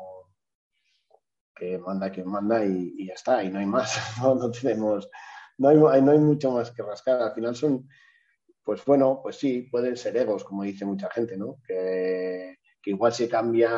que 1.56 1.80
manda 1.80 2.12
quien 2.12 2.28
manda 2.28 2.64
y, 2.64 2.94
y, 2.98 3.08
ya 3.08 3.14
está, 3.16 3.44
y 3.44 3.50
no 3.50 3.58
hay 3.58 3.66
más, 3.66 3.98
no, 4.22 4.36
no 4.36 4.52
tenemos 4.52 5.10
no 5.58 5.90
hay, 5.90 6.02
no 6.02 6.12
hay 6.12 6.20
mucho 6.20 6.52
más 6.52 6.72
que 6.72 6.84
rascar. 6.84 7.22
Al 7.22 7.34
final 7.34 7.56
son, 7.56 7.88
pues 8.64 8.84
bueno, 8.86 9.20
pues 9.24 9.38
sí, 9.38 9.64
pueden 9.64 9.98
ser 9.98 10.18
egos, 10.18 10.44
como 10.44 10.64
dice 10.64 10.86
mucha 10.86 11.10
gente, 11.10 11.38
¿no? 11.38 11.58
Que, 11.66 12.57
que 12.88 12.92
igual 12.92 13.12
se 13.12 13.28
cambia, 13.28 13.70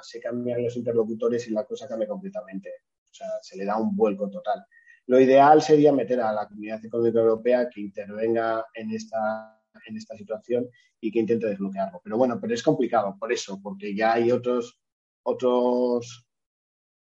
se 0.00 0.18
cambian 0.18 0.64
los 0.64 0.74
interlocutores 0.74 1.46
y 1.46 1.50
la 1.50 1.66
cosa 1.66 1.86
cambia 1.86 2.08
completamente. 2.08 2.70
O 3.10 3.12
sea, 3.12 3.26
se 3.42 3.58
le 3.58 3.66
da 3.66 3.76
un 3.76 3.94
vuelco 3.94 4.30
total. 4.30 4.64
Lo 5.06 5.20
ideal 5.20 5.60
sería 5.60 5.92
meter 5.92 6.22
a 6.22 6.32
la 6.32 6.48
Comunidad 6.48 6.82
Económica 6.82 7.20
Europea 7.20 7.68
que 7.68 7.82
intervenga 7.82 8.64
en 8.72 8.90
esta, 8.92 9.62
en 9.86 9.98
esta 9.98 10.16
situación 10.16 10.66
y 10.98 11.12
que 11.12 11.18
intente 11.18 11.46
desbloquearlo. 11.46 12.00
Pero 12.02 12.16
bueno, 12.16 12.40
pero 12.40 12.54
es 12.54 12.62
complicado 12.62 13.14
por 13.20 13.30
eso, 13.30 13.60
porque 13.62 13.94
ya 13.94 14.14
hay 14.14 14.32
otros, 14.32 14.80
otros 15.24 16.26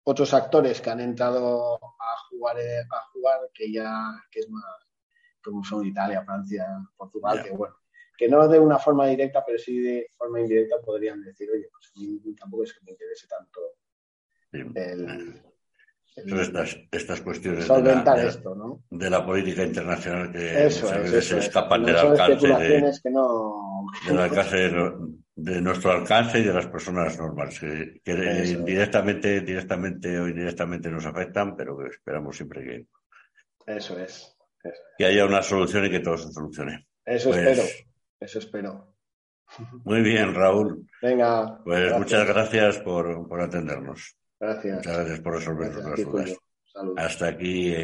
otros 0.04 0.32
actores 0.32 0.80
que 0.80 0.90
han 0.90 1.00
entrado 1.00 1.74
a 1.74 2.28
jugar, 2.30 2.60
eh, 2.60 2.80
a 2.80 3.10
jugar 3.12 3.40
que 3.52 3.72
ya 3.72 3.92
que 4.30 4.38
es 4.38 4.48
más 4.48 4.64
como 5.42 5.64
son 5.64 5.84
Italia, 5.84 6.22
Francia, 6.24 6.64
Portugal, 6.96 7.38
yeah. 7.38 7.44
que 7.44 7.50
bueno, 7.56 7.74
que 8.20 8.28
no 8.28 8.46
de 8.46 8.58
una 8.58 8.78
forma 8.78 9.06
directa, 9.06 9.42
pero 9.42 9.58
sí 9.58 9.80
de 9.80 10.06
forma 10.14 10.42
indirecta 10.42 10.76
podrían 10.84 11.22
decir, 11.22 11.48
oye, 11.50 11.66
pues 11.72 11.90
a 11.96 12.00
mí 12.00 12.34
tampoco 12.34 12.64
es 12.64 12.74
que 12.74 12.84
me 12.84 12.90
interese 12.90 13.26
tanto 13.26 13.60
el, 14.52 15.42
el, 16.16 16.38
estas, 16.38 16.76
estas 16.92 17.22
cuestiones 17.22 17.66
de 17.66 17.82
la, 17.82 18.14
de, 18.14 18.28
esto, 18.28 18.54
¿no? 18.54 18.82
de 18.90 19.08
la 19.08 19.24
política 19.24 19.64
internacional 19.64 20.30
que 20.30 20.66
eso 20.66 20.86
es, 20.92 21.00
veces 21.00 21.14
eso 21.14 21.40
se 21.40 21.46
escapan 21.46 21.80
es. 21.80 21.86
del 21.86 21.96
Son 21.96 22.10
alcance 22.10 22.46
de, 22.46 22.92
que 23.02 23.10
no... 23.10 23.86
del 24.06 24.18
alcance 24.18 24.56
de, 25.34 25.62
nuestro 25.62 25.92
alcance 25.92 26.40
y 26.40 26.42
de 26.42 26.52
las 26.52 26.66
personas 26.66 27.18
normales, 27.18 27.58
que, 27.58 28.02
directamente, 28.04 29.40
directamente 29.40 30.20
o 30.20 30.28
indirectamente 30.28 30.90
nos 30.90 31.06
afectan, 31.06 31.56
pero 31.56 31.78
que 31.78 31.86
esperamos 31.88 32.36
siempre 32.36 32.62
que, 32.62 32.86
Eso 33.74 33.98
es. 33.98 34.36
Eso, 34.62 34.82
que 34.98 35.06
haya 35.06 35.24
una 35.24 35.42
solución 35.42 35.86
y 35.86 35.90
que 35.90 36.00
todo 36.00 36.18
se 36.18 36.30
solucione. 36.30 36.86
eso 37.06 37.30
Pues- 37.30 37.58
espero. 37.58 37.89
Eso 38.20 38.38
espero. 38.38 38.94
Muy 39.84 40.02
bien, 40.02 40.34
Raúl. 40.34 40.86
Venga. 41.02 41.60
Pues 41.64 41.98
muchas 41.98 42.26
gracias 42.26 42.78
por, 42.78 43.26
por, 43.26 43.40
atendernos. 43.40 44.16
Gracias. 44.38 44.76
Muchas 44.76 44.96
gracias 44.98 45.20
por 45.20 45.34
resolver 45.34 45.72
nuestras 45.72 46.04
dudas. 46.04 46.36
Hasta 46.96 47.28
aquí, 47.28 47.74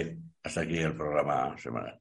hasta 0.43 0.61
aquí 0.61 0.79
el 0.79 0.97
programa 0.97 1.57
semanal. 1.59 2.01